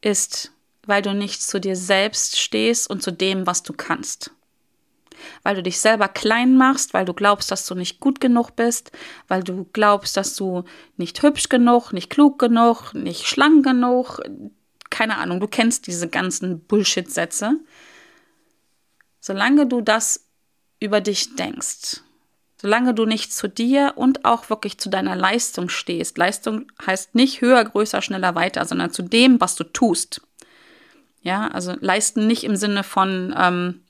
ist, 0.01 0.51
weil 0.85 1.01
du 1.01 1.13
nicht 1.13 1.41
zu 1.41 1.59
dir 1.59 1.75
selbst 1.75 2.39
stehst 2.39 2.89
und 2.89 3.03
zu 3.03 3.11
dem, 3.11 3.45
was 3.45 3.63
du 3.63 3.73
kannst. 3.73 4.31
Weil 5.43 5.55
du 5.55 5.63
dich 5.63 5.79
selber 5.79 6.07
klein 6.07 6.57
machst, 6.57 6.93
weil 6.93 7.05
du 7.05 7.13
glaubst, 7.13 7.51
dass 7.51 7.65
du 7.65 7.75
nicht 7.75 7.99
gut 7.99 8.21
genug 8.21 8.55
bist, 8.55 8.91
weil 9.27 9.43
du 9.43 9.65
glaubst, 9.73 10.15
dass 10.15 10.35
du 10.35 10.63
nicht 10.95 11.21
hübsch 11.23 11.49
genug, 11.49 11.91
nicht 11.91 12.09
klug 12.09 12.39
genug, 12.39 12.93
nicht 12.93 13.27
schlank 13.27 13.65
genug, 13.65 14.19
keine 14.89 15.17
Ahnung, 15.17 15.39
du 15.39 15.47
kennst 15.47 15.87
diese 15.87 16.07
ganzen 16.07 16.61
Bullshit-Sätze. 16.61 17.59
Solange 19.19 19.67
du 19.67 19.81
das 19.81 20.25
über 20.79 21.01
dich 21.01 21.35
denkst, 21.35 22.01
solange 22.59 22.93
du 22.93 23.05
nicht 23.05 23.33
zu 23.33 23.47
dir 23.47 23.93
und 23.95 24.25
auch 24.25 24.49
wirklich 24.49 24.79
zu 24.79 24.89
deiner 24.89 25.15
Leistung 25.15 25.69
stehst. 25.69 26.17
Leistung 26.17 26.71
heißt 26.85 27.15
nicht 27.15 27.41
höher, 27.41 27.63
größer, 27.63 28.01
schneller, 28.01 28.35
weiter, 28.35 28.65
sondern 28.65 28.91
zu 28.91 29.03
dem, 29.03 29.39
was 29.39 29.55
du 29.55 29.63
tust. 29.63 30.21
Ja, 31.21 31.47
also 31.49 31.75
leisten 31.79 32.27
nicht 32.27 32.43
im 32.43 32.55
Sinne 32.55 32.83
von 32.83 33.33
ähm, 33.37 33.81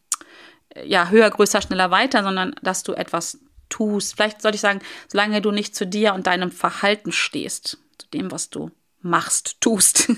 ja, 0.84 1.10
höher, 1.10 1.30
größer, 1.30 1.62
schneller, 1.62 1.92
weiter, 1.92 2.24
sondern 2.24 2.56
dass 2.62 2.84
du 2.84 2.94
etwas 2.94 3.40
tust. 3.70 4.16
Vielleicht 4.16 4.42
sollte 4.42 4.56
ich 4.56 4.62
sagen, 4.62 4.82
solange 5.08 5.42
du 5.42 5.52
nicht 5.52 5.76
zu 5.76 5.86
dir 5.86 6.14
und 6.14 6.28
deinem 6.28 6.52
Verhalten 6.52 7.12
stehst, 7.12 7.78
zu 7.98 8.08
dem, 8.14 8.32
was 8.32 8.50
du 8.50 8.72
machst, 9.02 9.62
tust, 9.62 10.12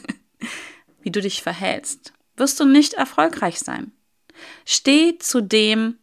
wie 1.02 1.12
du 1.12 1.22
dich 1.22 1.44
verhältst, 1.44 2.14
wirst 2.36 2.60
du 2.60 2.66
nicht 2.66 2.94
erfolgreich 2.94 3.60
sein. 3.60 3.92
Steh 4.66 5.18
zu 5.18 5.42
dem, 5.42 5.98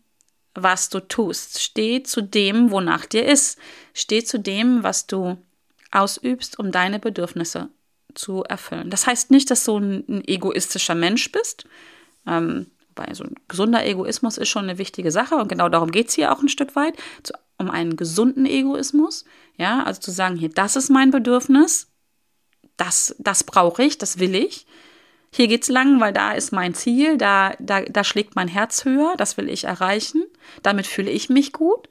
was 0.56 0.88
du 0.88 1.00
tust. 1.00 1.60
Steh 1.60 2.02
zu 2.02 2.22
dem, 2.22 2.70
wonach 2.70 3.06
dir 3.06 3.24
ist. 3.24 3.58
Steh 3.94 4.24
zu 4.24 4.38
dem, 4.38 4.82
was 4.82 5.06
du 5.06 5.36
ausübst, 5.90 6.58
um 6.58 6.72
deine 6.72 6.98
Bedürfnisse 6.98 7.68
zu 8.14 8.44
erfüllen. 8.44 8.90
Das 8.90 9.06
heißt 9.06 9.30
nicht, 9.30 9.50
dass 9.50 9.64
du 9.64 9.78
ein, 9.78 10.26
egoistischer 10.26 10.94
Mensch 10.94 11.30
bist. 11.32 11.66
Ähm, 12.26 12.66
weil 12.96 13.14
so 13.14 13.24
ein 13.24 13.34
gesunder 13.46 13.84
Egoismus 13.84 14.38
ist 14.38 14.48
schon 14.48 14.64
eine 14.64 14.78
wichtige 14.78 15.12
Sache 15.12 15.36
und 15.36 15.48
genau 15.48 15.68
darum 15.68 15.90
geht 15.90 16.08
es 16.08 16.14
hier 16.14 16.32
auch 16.32 16.40
ein 16.40 16.48
Stück 16.48 16.74
weit, 16.76 16.94
zu, 17.22 17.34
um 17.58 17.70
einen 17.70 17.96
gesunden 17.96 18.46
Egoismus. 18.46 19.24
Ja, 19.58 19.84
also 19.84 20.00
zu 20.00 20.10
sagen, 20.10 20.36
hier, 20.36 20.48
das 20.48 20.76
ist 20.76 20.88
mein 20.88 21.10
Bedürfnis, 21.10 21.88
das, 22.76 23.14
das 23.18 23.44
brauche 23.44 23.82
ich, 23.82 23.98
das 23.98 24.18
will 24.18 24.34
ich. 24.34 24.66
Hier 25.36 25.48
geht 25.48 25.64
es 25.64 25.68
lang, 25.68 26.00
weil 26.00 26.14
da 26.14 26.32
ist 26.32 26.50
mein 26.52 26.72
Ziel, 26.72 27.18
da, 27.18 27.52
da, 27.58 27.82
da 27.82 28.04
schlägt 28.04 28.36
mein 28.36 28.48
Herz 28.48 28.86
höher, 28.86 29.12
das 29.18 29.36
will 29.36 29.50
ich 29.50 29.64
erreichen, 29.64 30.24
damit 30.62 30.86
fühle 30.86 31.10
ich 31.10 31.28
mich 31.28 31.52
gut. 31.52 31.90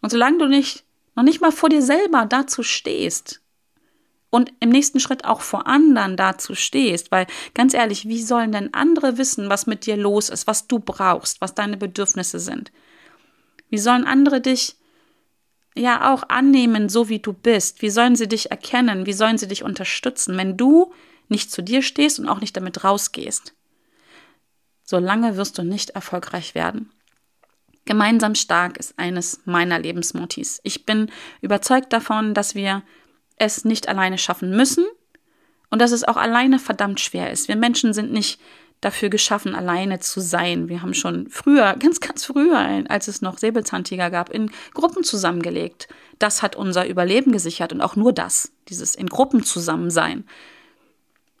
Und 0.00 0.08
solange 0.08 0.38
du 0.38 0.48
nicht, 0.48 0.82
noch 1.14 1.24
nicht 1.24 1.42
mal 1.42 1.52
vor 1.52 1.68
dir 1.68 1.82
selber 1.82 2.24
dazu 2.24 2.62
stehst, 2.62 3.42
und 4.30 4.50
im 4.60 4.70
nächsten 4.70 4.98
Schritt 4.98 5.26
auch 5.26 5.42
vor 5.42 5.66
anderen 5.66 6.16
dazu 6.16 6.54
stehst, 6.54 7.12
weil 7.12 7.26
ganz 7.52 7.74
ehrlich, 7.74 8.08
wie 8.08 8.22
sollen 8.22 8.50
denn 8.50 8.72
andere 8.72 9.18
wissen, 9.18 9.50
was 9.50 9.66
mit 9.66 9.84
dir 9.84 9.98
los 9.98 10.30
ist, 10.30 10.46
was 10.46 10.66
du 10.66 10.78
brauchst, 10.78 11.42
was 11.42 11.54
deine 11.54 11.76
Bedürfnisse 11.76 12.40
sind? 12.40 12.72
Wie 13.68 13.78
sollen 13.78 14.06
andere 14.06 14.40
dich 14.40 14.76
ja 15.76 16.12
auch 16.12 16.30
annehmen, 16.30 16.88
so 16.88 17.10
wie 17.10 17.20
du 17.20 17.34
bist? 17.34 17.82
Wie 17.82 17.90
sollen 17.90 18.16
sie 18.16 18.26
dich 18.26 18.50
erkennen? 18.50 19.04
Wie 19.04 19.12
sollen 19.12 19.38
sie 19.38 19.48
dich 19.48 19.62
unterstützen, 19.62 20.36
wenn 20.38 20.56
du 20.56 20.92
nicht 21.28 21.50
zu 21.50 21.62
dir 21.62 21.82
stehst 21.82 22.18
und 22.18 22.28
auch 22.28 22.40
nicht 22.40 22.56
damit 22.56 22.84
rausgehst? 22.84 23.54
Solange 24.82 25.36
wirst 25.36 25.58
du 25.58 25.62
nicht 25.62 25.90
erfolgreich 25.90 26.54
werden. 26.54 26.90
Gemeinsam 27.86 28.34
stark 28.34 28.78
ist 28.78 28.98
eines 28.98 29.40
meiner 29.44 29.78
Lebensmotis. 29.78 30.60
Ich 30.62 30.86
bin 30.86 31.10
überzeugt 31.40 31.92
davon, 31.92 32.34
dass 32.34 32.54
wir 32.54 32.82
es 33.36 33.64
nicht 33.64 33.88
alleine 33.88 34.18
schaffen 34.18 34.50
müssen 34.50 34.86
und 35.70 35.80
dass 35.80 35.92
es 35.92 36.04
auch 36.04 36.16
alleine 36.16 36.58
verdammt 36.58 37.00
schwer 37.00 37.30
ist. 37.30 37.48
Wir 37.48 37.56
Menschen 37.56 37.92
sind 37.92 38.12
nicht 38.12 38.40
dafür 38.80 39.08
geschaffen, 39.08 39.54
alleine 39.54 39.98
zu 39.98 40.20
sein. 40.20 40.68
Wir 40.68 40.82
haben 40.82 40.94
schon 40.94 41.28
früher, 41.28 41.74
ganz, 41.78 42.00
ganz 42.00 42.24
früher, 42.24 42.84
als 42.88 43.08
es 43.08 43.22
noch 43.22 43.38
Säbelzahntiger 43.38 44.10
gab, 44.10 44.30
in 44.30 44.50
Gruppen 44.72 45.04
zusammengelegt. 45.04 45.88
Das 46.18 46.42
hat 46.42 46.56
unser 46.56 46.86
Überleben 46.86 47.32
gesichert 47.32 47.72
und 47.72 47.80
auch 47.80 47.96
nur 47.96 48.12
das, 48.12 48.52
dieses 48.68 48.94
in 48.94 49.06
Gruppen 49.06 49.42
zusammen 49.42 49.90
sein. 49.90 50.24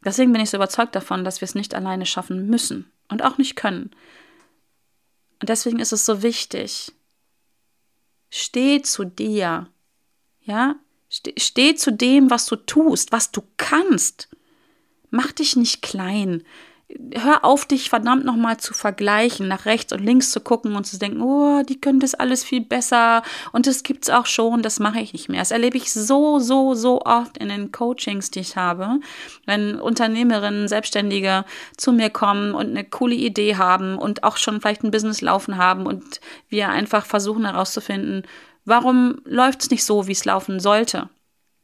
Deswegen 0.04 0.32
bin 0.32 0.42
ich 0.42 0.50
so 0.50 0.56
überzeugt 0.56 0.94
davon, 0.94 1.24
dass 1.24 1.40
wir 1.40 1.46
es 1.46 1.54
nicht 1.54 1.74
alleine 1.74 2.06
schaffen 2.06 2.46
müssen 2.48 2.90
und 3.08 3.22
auch 3.22 3.38
nicht 3.38 3.56
können. 3.56 3.90
Und 5.40 5.48
deswegen 5.48 5.78
ist 5.78 5.92
es 5.92 6.06
so 6.06 6.22
wichtig, 6.22 6.92
steh 8.30 8.82
zu 8.82 9.04
dir, 9.04 9.68
ja, 10.42 10.76
steh, 11.08 11.34
steh 11.38 11.74
zu 11.74 11.92
dem, 11.92 12.30
was 12.30 12.46
du 12.46 12.56
tust, 12.56 13.12
was 13.12 13.30
du 13.30 13.42
kannst. 13.56 14.28
Mach 15.10 15.32
dich 15.32 15.56
nicht 15.56 15.82
klein 15.82 16.44
hör 17.14 17.44
auf, 17.44 17.64
dich 17.64 17.88
verdammt 17.88 18.24
nochmal 18.24 18.58
zu 18.58 18.74
vergleichen, 18.74 19.48
nach 19.48 19.64
rechts 19.64 19.92
und 19.92 20.00
links 20.04 20.30
zu 20.30 20.40
gucken 20.40 20.76
und 20.76 20.84
zu 20.84 20.98
denken, 20.98 21.22
oh, 21.22 21.62
die 21.62 21.80
können 21.80 22.00
das 22.00 22.14
alles 22.14 22.44
viel 22.44 22.60
besser 22.60 23.22
und 23.52 23.66
das 23.66 23.82
gibt's 23.82 24.10
auch 24.10 24.26
schon, 24.26 24.62
das 24.62 24.80
mache 24.80 25.00
ich 25.00 25.12
nicht 25.12 25.28
mehr. 25.28 25.40
Das 25.40 25.50
erlebe 25.50 25.76
ich 25.76 25.92
so, 25.92 26.38
so, 26.38 26.74
so 26.74 27.02
oft 27.02 27.38
in 27.38 27.48
den 27.48 27.72
Coachings, 27.72 28.30
die 28.30 28.40
ich 28.40 28.56
habe, 28.56 29.00
wenn 29.46 29.80
Unternehmerinnen, 29.80 30.68
Selbstständige 30.68 31.44
zu 31.76 31.92
mir 31.92 32.10
kommen 32.10 32.54
und 32.54 32.70
eine 32.70 32.84
coole 32.84 33.14
Idee 33.14 33.56
haben 33.56 33.96
und 33.96 34.22
auch 34.22 34.36
schon 34.36 34.60
vielleicht 34.60 34.84
ein 34.84 34.90
Business 34.90 35.20
laufen 35.20 35.56
haben 35.56 35.86
und 35.86 36.20
wir 36.48 36.68
einfach 36.68 37.06
versuchen 37.06 37.46
herauszufinden, 37.46 38.24
warum 38.64 39.20
läuft's 39.24 39.70
nicht 39.70 39.84
so, 39.84 40.06
wie 40.06 40.12
es 40.12 40.24
laufen 40.24 40.60
sollte. 40.60 41.08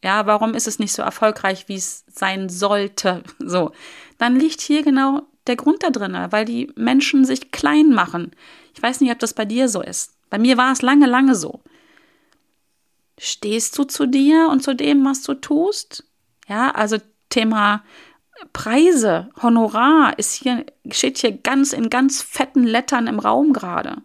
Ja, 0.03 0.27
warum 0.27 0.55
ist 0.55 0.67
es 0.67 0.79
nicht 0.79 0.93
so 0.93 1.03
erfolgreich, 1.03 1.69
wie 1.69 1.77
es 1.77 2.05
sein 2.11 2.49
sollte? 2.49 3.23
So, 3.39 3.73
dann 4.19 4.37
liegt 4.37 4.61
hier 4.61 4.83
genau 4.83 5.23
der 5.47 5.57
Grund 5.57 5.83
da 5.83 5.91
drin, 5.91 6.17
weil 6.31 6.45
die 6.45 6.73
Menschen 6.77 7.25
sich 7.25 7.51
klein 7.51 7.91
machen. 7.91 8.33
Ich 8.75 8.83
weiß 8.83 9.01
nicht, 9.01 9.13
ob 9.13 9.19
das 9.19 9.35
bei 9.35 9.45
dir 9.45 9.69
so 9.69 9.83
ist. 9.83 10.17
Bei 10.31 10.39
mir 10.39 10.57
war 10.57 10.73
es 10.73 10.83
lange, 10.83 11.07
lange 11.07 11.35
so. 11.35 11.61
Stehst 13.19 13.77
du 13.77 13.85
zu 13.85 14.07
dir 14.07 14.49
und 14.51 14.63
zu 14.63 14.75
dem, 14.75 15.05
was 15.05 15.23
du 15.23 15.35
tust? 15.35 16.05
Ja, 16.49 16.71
also 16.71 16.97
Thema 17.29 17.83
Preise, 18.53 19.29
Honorar 19.43 20.19
ist 20.19 20.35
hier, 20.35 20.65
steht 20.91 21.19
hier 21.19 21.33
ganz 21.33 21.73
in 21.73 21.91
ganz 21.91 22.23
fetten 22.23 22.65
Lettern 22.65 23.07
im 23.07 23.19
Raum 23.19 23.53
gerade. 23.53 23.99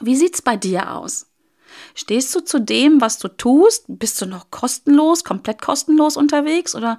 Wie 0.00 0.16
sieht's 0.16 0.42
bei 0.42 0.56
dir 0.56 0.92
aus? 0.94 1.26
Stehst 1.98 2.32
du 2.36 2.40
zu 2.40 2.60
dem, 2.60 3.00
was 3.00 3.18
du 3.18 3.26
tust? 3.26 3.86
Bist 3.88 4.22
du 4.22 4.26
noch 4.26 4.52
kostenlos, 4.52 5.24
komplett 5.24 5.60
kostenlos 5.60 6.16
unterwegs 6.16 6.76
oder 6.76 6.96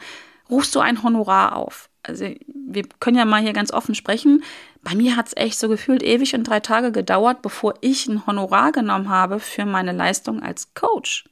rufst 0.50 0.76
du 0.76 0.82
ein 0.82 1.02
Honorar 1.02 1.56
auf? 1.56 1.90
Also 2.04 2.26
wir 2.48 2.84
können 3.00 3.16
ja 3.16 3.24
mal 3.24 3.42
hier 3.42 3.54
ganz 3.54 3.72
offen 3.72 3.96
sprechen. 3.96 4.44
Bei 4.82 4.96
mir 4.96 5.16
hat 5.16 5.28
es 5.28 5.38
echt 5.38 5.58
so 5.58 5.70
gefühlt 5.70 6.04
ewig 6.04 6.36
und 6.36 6.44
drei 6.44 6.60
Tage 6.60 6.92
gedauert, 6.92 7.42
bevor 7.42 7.76
ich 7.80 8.08
ein 8.08 8.28
Honorar 8.28 8.74
genommen 8.74 9.08
habe 9.08 9.40
für 9.40 9.66
meine 9.66 9.94
Leistung 9.94 10.44
als 10.44 10.74
Coach. 10.74 11.24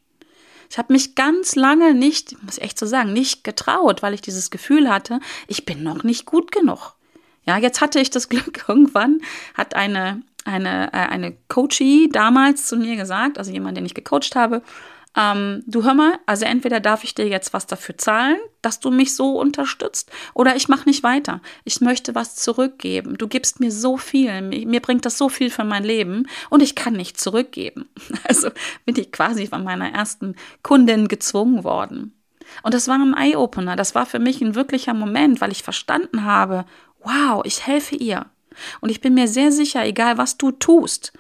Ich 0.70 0.78
habe 0.78 0.94
mich 0.94 1.16
ganz 1.16 1.56
lange 1.58 1.94
nicht, 1.94 2.42
muss 2.44 2.60
ich 2.60 2.64
echt 2.64 2.80
so 2.80 2.86
sagen, 2.86 3.12
nicht 3.12 3.44
getraut, 3.44 4.02
weil 4.02 4.14
ich 4.14 4.22
dieses 4.22 4.50
Gefühl 4.50 4.90
hatte, 4.90 5.20
ich 5.48 5.66
bin 5.66 5.84
noch 5.84 6.06
nicht 6.06 6.26
gut 6.26 6.54
genug. 6.54 6.94
Ja, 7.46 7.58
jetzt 7.58 7.82
hatte 7.82 8.00
ich 8.00 8.12
das 8.12 8.30
Glück, 8.30 8.64
irgendwann 8.70 9.20
hat 9.56 9.76
eine 9.76 10.22
eine, 10.48 10.94
äh, 10.94 10.98
eine 10.98 11.38
Coachie 11.50 12.10
damals 12.10 12.68
zu 12.68 12.78
mir 12.78 12.96
gesagt, 12.96 13.38
also 13.38 13.52
jemand, 13.52 13.78
den 13.78 13.86
ich 13.86 13.94
gecoacht 13.94 14.36
habe, 14.36 14.62
ähm, 15.18 15.64
du 15.66 15.84
hör 15.84 15.96
mal, 15.96 16.20
also 16.28 16.46
entweder 16.46 16.80
darf 16.80 17.04
ich 17.04 17.16
dir 17.16 17.28
jetzt 17.28 17.52
was 17.52 17.66
dafür 17.66 17.98
zahlen, 17.98 18.38
dass 18.62 18.80
du 18.80 18.92
mich 18.92 19.16
so 19.16 19.40
unterstützt, 19.40 20.12
oder 20.36 20.56
ich 20.56 20.68
mache 20.68 20.88
nicht 20.88 21.02
weiter. 21.02 21.42
Ich 21.64 21.82
möchte 21.82 22.14
was 22.14 22.36
zurückgeben. 22.36 23.18
Du 23.18 23.28
gibst 23.28 23.60
mir 23.60 23.72
so 23.72 23.98
viel, 23.98 24.44
mir, 24.44 24.80
bringt 24.80 25.06
das 25.06 25.18
so 25.18 25.28
viel 25.28 25.50
für 25.50 25.64
mein 25.64 25.84
Leben 25.84 26.28
und 26.52 26.62
ich 26.62 26.76
kann 26.76 26.94
nicht 26.94 27.20
zurückgeben. 27.20 27.90
Also 28.28 28.50
bin 28.86 28.96
ich 28.98 29.12
quasi 29.12 29.48
von 29.48 29.64
meiner 29.64 29.92
ersten 29.94 30.36
Kundin 30.62 31.08
gezwungen 31.08 31.64
worden. 31.64 32.14
Und 32.62 32.74
das 32.74 32.88
war 32.88 32.96
ein 32.96 33.14
Eye-Opener. 33.14 33.76
Das 33.76 33.96
war 33.96 34.06
für 34.06 34.20
mich 34.20 34.42
ein 34.42 34.54
wirklicher 34.54 34.94
Moment, 34.94 35.40
weil 35.40 35.52
ich 35.52 35.64
verstanden 35.64 36.26
habe, 36.26 36.66
wow, 37.04 37.42
ich 37.46 37.66
helfe 37.66 37.96
ihr. 37.96 38.26
Und 38.82 38.90
ich 38.90 39.02
bin 39.02 39.14
mir 39.14 39.28
sehr 39.28 39.52
sicher, 39.52 39.86
egal 39.86 40.18
was 40.18 40.38
du 40.38 40.52
tust, 40.52 41.14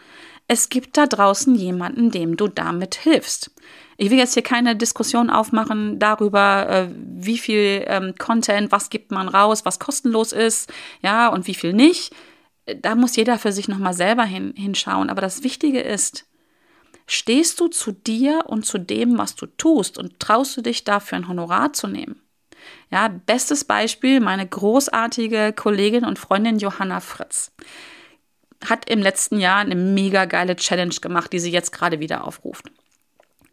es 0.47 0.69
gibt 0.69 0.97
da 0.97 1.07
draußen 1.07 1.55
jemanden, 1.55 2.09
dem 2.09 2.37
du 2.37 2.47
damit 2.47 2.95
hilfst. 2.95 3.51
Ich 3.97 4.11
will 4.11 4.17
jetzt 4.17 4.35
hier 4.35 4.43
keine 4.43 4.75
Diskussion 4.75 5.29
aufmachen 5.29 5.99
darüber, 5.99 6.69
äh, 6.69 6.87
wie 6.95 7.37
viel 7.37 7.83
ähm, 7.87 8.13
Content, 8.17 8.71
was 8.71 8.89
gibt 8.89 9.11
man 9.11 9.27
raus, 9.27 9.65
was 9.65 9.79
kostenlos 9.79 10.31
ist, 10.31 10.71
ja, 11.01 11.27
und 11.27 11.47
wie 11.47 11.55
viel 11.55 11.73
nicht. 11.73 12.13
Da 12.81 12.95
muss 12.95 13.15
jeder 13.15 13.39
für 13.39 13.51
sich 13.51 13.67
nochmal 13.67 13.93
selber 13.93 14.23
hin, 14.23 14.53
hinschauen. 14.55 15.09
Aber 15.09 15.21
das 15.21 15.43
Wichtige 15.43 15.81
ist, 15.81 16.25
stehst 17.07 17.59
du 17.59 17.67
zu 17.67 17.91
dir 17.91 18.43
und 18.47 18.65
zu 18.65 18.77
dem, 18.77 19.17
was 19.17 19.35
du 19.35 19.47
tust 19.47 19.97
und 19.97 20.19
traust 20.19 20.55
du 20.57 20.61
dich 20.61 20.83
dafür 20.83 21.17
ein 21.17 21.27
Honorar 21.27 21.73
zu 21.73 21.87
nehmen? 21.87 22.21
Ja, 22.89 23.07
bestes 23.07 23.65
Beispiel, 23.65 24.19
meine 24.19 24.47
großartige 24.47 25.53
Kollegin 25.53 26.05
und 26.05 26.19
Freundin 26.19 26.59
Johanna 26.59 26.99
Fritz 26.99 27.51
hat 28.65 28.89
im 28.89 29.01
letzten 29.01 29.39
Jahr 29.39 29.59
eine 29.59 29.75
mega 29.75 30.25
geile 30.25 30.55
Challenge 30.55 30.95
gemacht, 31.01 31.31
die 31.31 31.39
sie 31.39 31.51
jetzt 31.51 31.71
gerade 31.71 31.99
wieder 31.99 32.23
aufruft. 32.23 32.71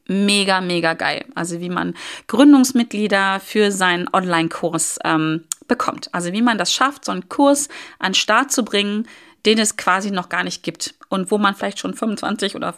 Mega, 0.07 0.61
mega 0.61 0.95
geil. 0.95 1.25
Also 1.35 1.61
wie 1.61 1.71
man 1.71 1.95
Gründungsmitglieder 2.27 3.41
für 3.41 3.71
seinen 3.71 4.09
Online-Kurs 4.13 4.99
ähm, 5.05 5.45
bekommt. 5.67 6.13
Also 6.13 6.33
wie 6.33 6.43
man 6.43 6.59
das 6.59 6.73
schafft, 6.73 7.05
so 7.07 7.13
einen 7.13 7.29
Kurs 7.29 7.69
an 7.99 8.11
den 8.11 8.15
Start 8.15 8.53
zu 8.53 8.65
bringen, 8.65 9.09
den 9.47 9.59
es 9.59 9.77
quasi 9.77 10.11
noch 10.11 10.29
gar 10.29 10.45
nicht 10.45 10.63
gibt 10.63 10.95
und 11.09 11.31
wo 11.31 11.39
man 11.39 11.55
vielleicht 11.55 11.79
schon 11.79 11.95
25 11.95 12.55
oder 12.55 12.75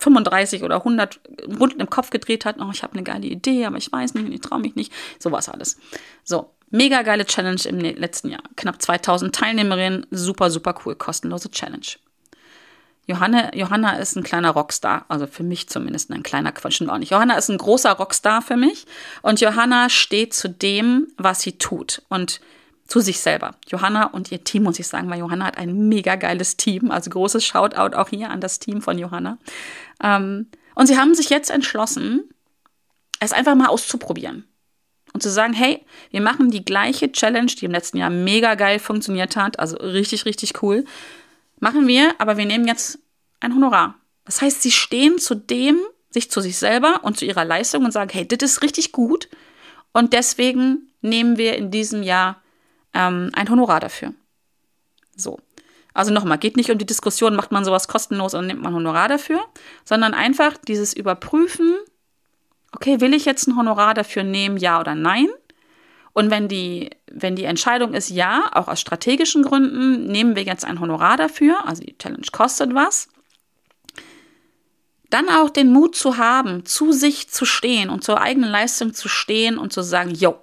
35 0.00 0.62
oder 0.62 0.76
100 0.76 1.20
Runden 1.58 1.80
im 1.80 1.90
Kopf 1.90 2.10
gedreht 2.10 2.44
hat, 2.44 2.56
oh, 2.60 2.70
ich 2.72 2.82
habe 2.82 2.94
eine 2.94 3.02
geile 3.02 3.26
Idee, 3.26 3.66
aber 3.66 3.76
ich 3.76 3.90
weiß 3.90 4.14
nicht, 4.14 4.32
ich 4.32 4.40
traue 4.40 4.60
mich 4.60 4.74
nicht, 4.74 4.92
sowas 5.18 5.48
alles. 5.48 5.78
So, 6.24 6.50
mega 6.70 7.02
geile 7.02 7.24
Challenge 7.24 7.60
im 7.64 7.80
letzten 7.80 8.30
Jahr. 8.30 8.42
Knapp 8.56 8.80
2000 8.80 9.34
Teilnehmerinnen, 9.34 10.06
super, 10.10 10.50
super 10.50 10.74
cool, 10.84 10.94
kostenlose 10.94 11.50
Challenge. 11.50 11.86
Johanna, 13.08 13.54
Johanna 13.54 13.98
ist 13.98 14.16
ein 14.16 14.24
kleiner 14.24 14.50
Rockstar, 14.50 15.04
also 15.08 15.28
für 15.28 15.44
mich 15.44 15.68
zumindest 15.68 16.10
ein 16.10 16.24
kleiner 16.24 16.50
Quatsch 16.50 16.82
auch 16.82 16.98
nicht. 16.98 17.10
Johanna 17.10 17.38
ist 17.38 17.48
ein 17.48 17.58
großer 17.58 17.92
Rockstar 17.92 18.42
für 18.42 18.56
mich 18.56 18.84
und 19.22 19.40
Johanna 19.40 19.88
steht 19.88 20.34
zu 20.34 20.48
dem, 20.48 21.06
was 21.16 21.40
sie 21.40 21.56
tut 21.56 22.02
und 22.08 22.40
zu 22.86 23.00
sich 23.00 23.20
selber. 23.20 23.56
Johanna 23.68 24.06
und 24.06 24.30
ihr 24.30 24.44
Team, 24.44 24.64
muss 24.64 24.78
ich 24.78 24.86
sagen, 24.86 25.10
weil 25.10 25.18
Johanna 25.18 25.46
hat 25.46 25.58
ein 25.58 25.88
mega 25.88 26.16
geiles 26.16 26.56
Team, 26.56 26.90
also 26.90 27.10
großes 27.10 27.44
Shoutout 27.44 27.96
auch 27.96 28.08
hier 28.08 28.30
an 28.30 28.40
das 28.40 28.58
Team 28.58 28.80
von 28.80 28.98
Johanna. 28.98 29.38
Ähm, 30.02 30.46
und 30.74 30.86
sie 30.86 30.98
haben 30.98 31.14
sich 31.14 31.30
jetzt 31.30 31.50
entschlossen, 31.50 32.24
es 33.18 33.32
einfach 33.32 33.54
mal 33.54 33.68
auszuprobieren. 33.68 34.44
Und 35.12 35.22
zu 35.22 35.30
sagen, 35.30 35.54
hey, 35.54 35.84
wir 36.10 36.20
machen 36.20 36.50
die 36.50 36.64
gleiche 36.64 37.10
Challenge, 37.10 37.46
die 37.46 37.64
im 37.64 37.70
letzten 37.70 37.96
Jahr 37.96 38.10
mega 38.10 38.54
geil 38.54 38.78
funktioniert 38.78 39.36
hat, 39.36 39.58
also 39.58 39.76
richtig, 39.78 40.26
richtig 40.26 40.62
cool. 40.62 40.84
Machen 41.58 41.86
wir, 41.86 42.14
aber 42.18 42.36
wir 42.36 42.44
nehmen 42.44 42.66
jetzt 42.66 42.98
ein 43.40 43.54
Honorar. 43.54 43.94
Das 44.26 44.42
heißt, 44.42 44.60
sie 44.60 44.72
stehen 44.72 45.18
zu 45.18 45.34
dem, 45.34 45.78
sich 46.10 46.30
zu 46.30 46.40
sich 46.40 46.58
selber 46.58 47.00
und 47.02 47.16
zu 47.16 47.24
ihrer 47.24 47.44
Leistung 47.44 47.84
und 47.84 47.92
sagen, 47.92 48.10
hey, 48.12 48.28
das 48.28 48.50
ist 48.50 48.62
richtig 48.62 48.92
gut. 48.92 49.28
Und 49.92 50.12
deswegen 50.12 50.92
nehmen 51.00 51.38
wir 51.38 51.56
in 51.56 51.70
diesem 51.70 52.02
Jahr 52.02 52.42
ähm, 52.96 53.30
ein 53.34 53.48
Honorar 53.50 53.80
dafür. 53.80 54.14
So. 55.14 55.38
Also 55.92 56.12
nochmal, 56.12 56.38
geht 56.38 56.56
nicht 56.56 56.70
um 56.70 56.78
die 56.78 56.86
Diskussion, 56.86 57.36
macht 57.36 57.52
man 57.52 57.64
sowas 57.64 57.88
kostenlos 57.88 58.34
und 58.34 58.46
nimmt 58.46 58.62
man 58.62 58.74
Honorar 58.74 59.08
dafür, 59.08 59.40
sondern 59.84 60.14
einfach 60.14 60.56
dieses 60.56 60.92
Überprüfen, 60.92 61.74
okay, 62.72 63.00
will 63.00 63.14
ich 63.14 63.24
jetzt 63.24 63.46
ein 63.46 63.56
Honorar 63.56 63.94
dafür 63.94 64.22
nehmen, 64.22 64.58
ja 64.58 64.80
oder 64.80 64.94
nein? 64.94 65.28
Und 66.12 66.30
wenn 66.30 66.48
die, 66.48 66.90
wenn 67.10 67.36
die 67.36 67.44
Entscheidung 67.44 67.94
ist 67.94 68.10
ja, 68.10 68.50
auch 68.52 68.68
aus 68.68 68.80
strategischen 68.80 69.42
Gründen, 69.42 70.06
nehmen 70.06 70.36
wir 70.36 70.42
jetzt 70.42 70.64
ein 70.64 70.80
Honorar 70.80 71.16
dafür, 71.16 71.66
also 71.66 71.82
die 71.82 71.96
Challenge 71.96 72.26
kostet 72.32 72.74
was, 72.74 73.08
dann 75.10 75.28
auch 75.28 75.50
den 75.50 75.72
Mut 75.72 75.94
zu 75.94 76.16
haben, 76.16 76.64
zu 76.64 76.92
sich 76.92 77.28
zu 77.28 77.44
stehen 77.44 77.90
und 77.90 78.04
zur 78.04 78.20
eigenen 78.20 78.50
Leistung 78.50 78.92
zu 78.92 79.08
stehen 79.08 79.56
und 79.56 79.72
zu 79.72 79.82
sagen, 79.82 80.10
yo, 80.10 80.42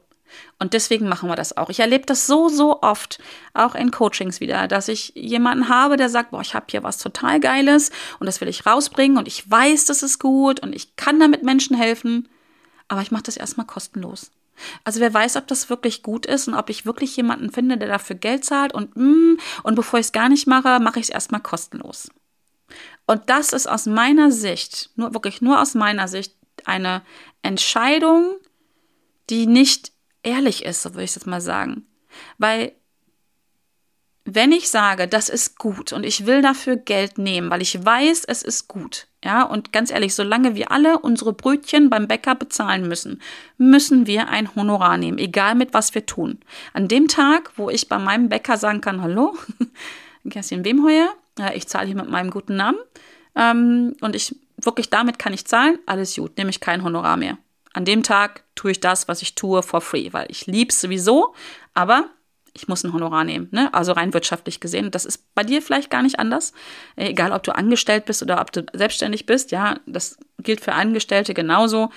und 0.64 0.72
deswegen 0.72 1.10
machen 1.10 1.28
wir 1.28 1.36
das 1.36 1.58
auch. 1.58 1.70
Ich 1.70 1.82
erlebe 1.82 2.06
das 2.06 2.26
so, 2.26 2.48
so 2.48 2.82
oft, 2.82 3.22
auch 3.54 3.76
in 3.76 3.92
Coachings 3.92 4.40
wieder, 4.40 4.70
dass 4.70 4.88
ich 4.88 5.12
jemanden 5.14 5.68
habe, 5.68 5.98
der 5.98 6.08
sagt, 6.08 6.32
boah, 6.32 6.40
ich 6.40 6.56
habe 6.56 6.68
hier 6.70 6.84
was 6.84 7.00
total 7.00 7.42
Geiles 7.42 7.92
und 8.20 8.28
das 8.28 8.40
will 8.40 8.48
ich 8.48 8.66
rausbringen 8.66 9.18
und 9.18 9.28
ich 9.28 9.52
weiß, 9.52 9.84
das 9.84 10.04
ist 10.04 10.20
gut 10.20 10.62
und 10.62 10.74
ich 10.74 10.96
kann 10.96 11.20
damit 11.20 11.44
Menschen 11.44 11.76
helfen, 11.76 12.30
aber 12.88 13.02
ich 13.02 13.12
mache 13.12 13.24
das 13.24 13.36
erstmal 13.36 13.68
kostenlos. 13.68 14.32
Also 14.86 15.02
wer 15.02 15.14
weiß, 15.14 15.36
ob 15.36 15.48
das 15.48 15.70
wirklich 15.70 16.02
gut 16.02 16.26
ist 16.26 16.48
und 16.48 16.54
ob 16.54 16.70
ich 16.70 16.86
wirklich 16.86 17.14
jemanden 17.18 17.52
finde, 17.52 17.78
der 17.78 17.90
dafür 17.90 18.16
Geld 18.16 18.46
zahlt 18.46 18.74
und 18.74 18.96
mm, 18.96 19.40
und 19.64 19.76
bevor 19.76 20.00
ich 20.00 20.06
es 20.06 20.12
gar 20.14 20.30
nicht 20.30 20.48
mache, 20.48 20.80
mache 20.80 20.98
ich 20.98 21.08
es 21.08 21.14
erstmal 21.14 21.42
kostenlos. 21.42 22.10
Und 23.06 23.30
das 23.30 23.52
ist 23.52 23.68
aus 23.68 23.86
meiner 23.86 24.32
Sicht, 24.32 24.92
nur 24.96 25.14
wirklich 25.14 25.42
nur 25.42 25.62
aus 25.62 25.76
meiner 25.76 26.08
Sicht, 26.08 26.38
eine 26.64 27.02
Entscheidung, 27.42 28.38
die 29.30 29.46
nicht 29.46 29.93
ehrlich 30.24 30.66
ist, 30.66 30.82
so 30.82 30.94
würde 30.94 31.04
ich 31.04 31.14
das 31.14 31.26
mal 31.26 31.42
sagen. 31.42 31.86
Weil 32.38 32.74
wenn 34.26 34.54
ich 34.54 34.70
sage, 34.70 35.08
das 35.08 35.28
ist 35.28 35.58
gut 35.58 35.92
und 35.92 36.06
ich 36.06 36.26
will 36.26 36.42
dafür 36.42 36.78
Geld 36.78 37.18
nehmen, 37.18 37.50
weil 37.50 37.62
ich 37.62 37.84
weiß, 37.84 38.24
es 38.26 38.42
ist 38.42 38.70
gut, 38.70 39.08
ja, 39.24 39.44
und 39.44 39.74
ganz 39.74 39.92
ehrlich, 39.92 40.16
solange 40.16 40.56
wir 40.56 40.72
alle 40.72 41.00
unsere 41.00 41.34
Brötchen 41.34 41.90
beim 41.90 42.08
Bäcker 42.08 42.36
bezahlen 42.36 42.88
müssen, 42.88 43.22
müssen 43.58 44.08
wir 44.08 44.30
ein 44.30 44.56
Honorar 44.56 44.98
nehmen, 44.98 45.18
egal 45.18 45.56
mit 45.56 45.74
was 45.74 45.94
wir 45.94 46.06
tun. 46.06 46.40
An 46.72 46.88
dem 46.88 47.10
Tag, 47.10 47.52
wo 47.58 47.70
ich 47.70 47.90
bei 47.90 48.00
meinem 48.00 48.30
Bäcker 48.30 48.58
sagen 48.58 48.80
kann, 48.80 49.02
hallo, 49.02 49.38
Kerstin 50.30 50.64
Wemheuer, 50.64 51.10
ich 51.54 51.68
zahle 51.68 51.88
hier 51.88 51.96
mit 51.96 52.10
meinem 52.10 52.30
guten 52.30 52.56
Namen 52.56 52.80
ähm, 53.36 53.96
und 54.00 54.16
ich 54.16 54.36
wirklich 54.58 54.90
damit 54.90 55.20
kann 55.20 55.34
ich 55.34 55.46
zahlen, 55.46 55.80
alles 55.86 56.16
gut, 56.16 56.38
nehme 56.38 56.50
ich 56.50 56.62
kein 56.62 56.84
Honorar 56.84 57.18
mehr. 57.18 57.38
An 57.74 57.86
dem 57.86 58.04
Tag 58.04 58.44
tue 58.56 58.72
ich 58.72 58.80
das, 58.80 59.08
was 59.08 59.22
ich 59.22 59.36
tue, 59.36 59.64
for 59.64 59.82
free, 59.82 60.14
weil 60.14 60.28
ich 60.30 60.46
liebe 60.46 60.70
es 60.70 60.80
sowieso, 60.80 61.34
aber 61.74 62.10
ich 62.54 62.68
muss 62.68 62.84
ein 62.84 62.94
Honorar 62.94 63.24
nehmen, 63.24 63.48
ne? 63.52 63.74
also 63.74 63.94
rein 63.94 64.14
wirtschaftlich 64.14 64.60
gesehen. 64.60 64.92
Das 64.92 65.06
ist 65.06 65.34
bei 65.34 65.44
dir 65.44 65.62
vielleicht 65.62 65.90
gar 65.90 66.04
nicht 66.04 66.20
anders. 66.20 66.54
Äh, 66.96 67.10
egal, 67.10 67.32
ob 67.32 67.42
du 67.44 67.56
angestellt 67.56 68.06
bist 68.06 68.22
oder 68.22 68.40
ob 68.40 68.52
du 68.52 68.64
selbstständig 68.74 69.26
bist, 69.26 69.52
ja, 69.52 69.80
das 69.88 70.18
gilt 70.38 70.62
für 70.62 70.74
Angestellte 70.74 71.34
genauso. 71.34 71.90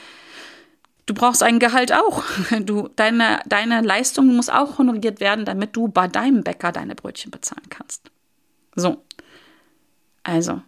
Du 1.05 1.13
brauchst 1.13 1.43
ein 1.43 1.59
Gehalt 1.59 1.93
auch. 1.93 2.25
Du, 2.61 2.89
deine, 2.97 3.41
deine 3.47 3.83
Leistung 3.83 4.35
muss 4.35 4.49
auch 4.49 4.79
honoriert 4.79 5.21
werden, 5.21 5.45
damit 5.45 5.77
du 5.77 5.89
bei 5.89 6.09
deinem 6.09 6.43
Bäcker 6.43 6.73
deine 6.73 6.95
Brötchen 6.95 7.31
bezahlen 7.31 7.69
kannst. 7.69 8.11
So. 8.75 9.05
Also, 10.23 10.63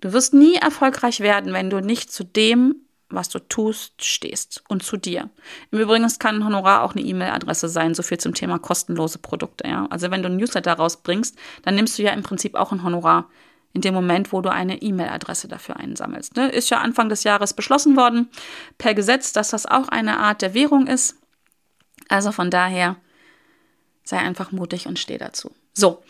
du 0.00 0.12
wirst 0.12 0.32
nie 0.32 0.54
erfolgreich 0.54 1.20
werden, 1.20 1.52
wenn 1.52 1.70
du 1.70 1.80
nicht 1.80 2.12
zu 2.12 2.24
dem 2.24 2.76
was 3.14 3.28
du 3.28 3.38
tust, 3.38 4.04
stehst 4.04 4.62
und 4.68 4.82
zu 4.82 4.96
dir. 4.96 5.30
Im 5.70 5.78
Übrigen 5.78 6.06
kann 6.18 6.36
ein 6.36 6.44
Honorar 6.44 6.82
auch 6.82 6.94
eine 6.94 7.02
E-Mail-Adresse 7.02 7.68
sein, 7.68 7.94
so 7.94 8.02
viel 8.02 8.18
zum 8.18 8.34
Thema 8.34 8.58
kostenlose 8.58 9.18
Produkte. 9.18 9.66
Ja? 9.68 9.86
Also 9.90 10.10
wenn 10.10 10.22
du 10.22 10.28
ein 10.28 10.36
Newsletter 10.36 10.74
rausbringst, 10.74 11.36
dann 11.62 11.74
nimmst 11.74 11.98
du 11.98 12.02
ja 12.02 12.12
im 12.12 12.22
Prinzip 12.22 12.54
auch 12.54 12.72
ein 12.72 12.82
Honorar 12.82 13.28
in 13.72 13.80
dem 13.80 13.94
Moment, 13.94 14.32
wo 14.32 14.40
du 14.40 14.50
eine 14.50 14.82
E-Mail-Adresse 14.82 15.48
dafür 15.48 15.76
einsammelst. 15.76 16.36
Ne? 16.36 16.50
Ist 16.50 16.70
ja 16.70 16.78
Anfang 16.78 17.08
des 17.08 17.24
Jahres 17.24 17.54
beschlossen 17.54 17.96
worden 17.96 18.28
per 18.78 18.94
Gesetz, 18.94 19.32
dass 19.32 19.50
das 19.50 19.66
auch 19.66 19.88
eine 19.88 20.18
Art 20.18 20.42
der 20.42 20.54
Währung 20.54 20.86
ist. 20.86 21.16
Also 22.08 22.32
von 22.32 22.50
daher 22.50 22.96
sei 24.04 24.18
einfach 24.18 24.52
mutig 24.52 24.86
und 24.86 24.98
steh 24.98 25.16
dazu. 25.16 25.52
So, 25.72 26.02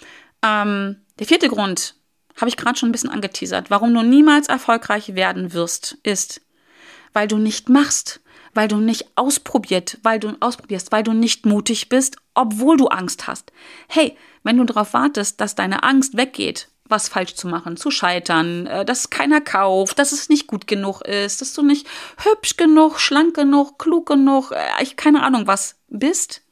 ähm, 0.42 0.96
der 1.18 1.26
vierte 1.26 1.48
Grund 1.48 1.94
habe 2.36 2.48
ich 2.48 2.56
gerade 2.56 2.78
schon 2.78 2.88
ein 2.88 2.92
bisschen 2.92 3.10
angeteasert, 3.10 3.70
warum 3.70 3.94
du 3.94 4.02
niemals 4.02 4.48
erfolgreich 4.48 5.14
werden 5.14 5.52
wirst, 5.52 5.98
ist, 6.02 6.40
weil 7.12 7.28
du 7.28 7.38
nicht 7.38 7.68
machst, 7.68 8.20
weil 8.54 8.68
du 8.68 8.76
nicht 8.76 9.06
ausprobiert, 9.16 9.98
weil 10.02 10.18
du 10.18 10.36
ausprobierst, 10.40 10.92
weil 10.92 11.02
du 11.02 11.12
nicht 11.12 11.46
mutig 11.46 11.88
bist, 11.88 12.16
obwohl 12.34 12.76
du 12.76 12.88
Angst 12.88 13.26
hast. 13.26 13.52
Hey, 13.88 14.16
wenn 14.42 14.58
du 14.58 14.64
darauf 14.64 14.92
wartest, 14.92 15.40
dass 15.40 15.54
deine 15.54 15.82
Angst 15.82 16.16
weggeht, 16.16 16.68
was 16.88 17.08
falsch 17.08 17.34
zu 17.34 17.48
machen, 17.48 17.76
zu 17.76 17.90
scheitern, 17.90 18.66
äh, 18.66 18.84
dass 18.84 19.10
keiner 19.10 19.40
kauft, 19.40 19.98
dass 19.98 20.12
es 20.12 20.28
nicht 20.28 20.46
gut 20.46 20.66
genug 20.66 21.00
ist, 21.02 21.40
dass 21.40 21.54
du 21.54 21.62
nicht 21.62 21.86
hübsch 22.18 22.56
genug, 22.56 23.00
schlank 23.00 23.34
genug, 23.34 23.78
klug 23.78 24.06
genug, 24.06 24.52
äh, 24.52 24.82
ich 24.82 24.96
keine 24.96 25.22
Ahnung 25.22 25.46
was 25.46 25.76
bist. 25.88 26.42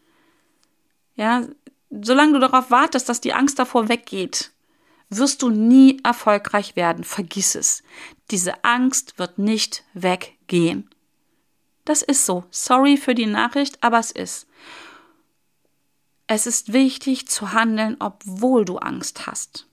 Ja, 1.14 1.42
solange 1.90 2.34
du 2.34 2.38
darauf 2.38 2.70
wartest, 2.70 3.08
dass 3.08 3.20
die 3.20 3.34
Angst 3.34 3.58
davor 3.58 3.88
weggeht, 3.88 4.52
wirst 5.10 5.42
du 5.42 5.50
nie 5.50 6.00
erfolgreich 6.04 6.76
werden. 6.76 7.04
Vergiss 7.04 7.54
es. 7.54 7.82
Diese 8.30 8.64
Angst 8.64 9.18
wird 9.18 9.38
nicht 9.38 9.84
weggehen. 9.92 10.39
Das 11.84 12.02
ist 12.02 12.26
so. 12.26 12.44
Sorry 12.50 12.96
für 12.96 13.14
die 13.14 13.26
Nachricht, 13.26 13.82
aber 13.82 13.98
es 13.98 14.10
ist. 14.10 14.46
Es 16.26 16.46
ist 16.46 16.72
wichtig 16.72 17.28
zu 17.28 17.52
handeln, 17.52 17.96
obwohl 17.98 18.64
du 18.64 18.78
Angst 18.78 19.26
hast. 19.26 19.66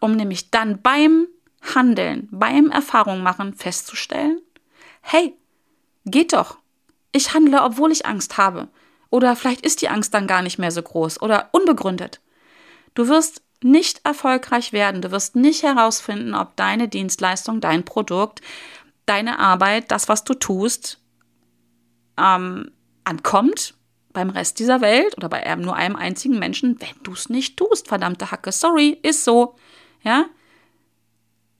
Um 0.00 0.14
nämlich 0.14 0.50
dann 0.50 0.80
beim 0.80 1.26
Handeln, 1.74 2.28
beim 2.30 2.70
Erfahrung 2.70 3.22
machen 3.22 3.54
festzustellen, 3.54 4.40
hey, 5.00 5.34
geht 6.04 6.32
doch. 6.32 6.58
Ich 7.10 7.34
handle, 7.34 7.62
obwohl 7.62 7.90
ich 7.90 8.06
Angst 8.06 8.38
habe. 8.38 8.68
Oder 9.10 9.34
vielleicht 9.34 9.62
ist 9.62 9.82
die 9.82 9.88
Angst 9.88 10.14
dann 10.14 10.26
gar 10.26 10.42
nicht 10.42 10.58
mehr 10.58 10.70
so 10.70 10.82
groß 10.82 11.20
oder 11.22 11.48
unbegründet. 11.52 12.20
Du 12.94 13.08
wirst 13.08 13.42
nicht 13.62 14.00
erfolgreich 14.04 14.72
werden. 14.72 15.02
Du 15.02 15.10
wirst 15.10 15.34
nicht 15.34 15.62
herausfinden, 15.62 16.34
ob 16.34 16.54
deine 16.56 16.88
Dienstleistung, 16.88 17.60
dein 17.60 17.84
Produkt, 17.84 18.40
deine 19.08 19.38
Arbeit, 19.38 19.90
das, 19.90 20.08
was 20.08 20.24
du 20.24 20.34
tust, 20.34 21.00
ähm, 22.18 22.70
ankommt 23.04 23.74
beim 24.12 24.30
Rest 24.30 24.58
dieser 24.58 24.80
Welt 24.80 25.16
oder 25.16 25.28
bei 25.28 25.54
nur 25.56 25.76
einem 25.76 25.96
einzigen 25.96 26.38
Menschen, 26.38 26.80
wenn 26.80 27.02
du 27.02 27.12
es 27.12 27.28
nicht 27.28 27.56
tust. 27.56 27.88
Verdammte 27.88 28.30
Hacke, 28.30 28.52
sorry, 28.52 28.98
ist 29.02 29.24
so. 29.24 29.56
Ja? 30.02 30.26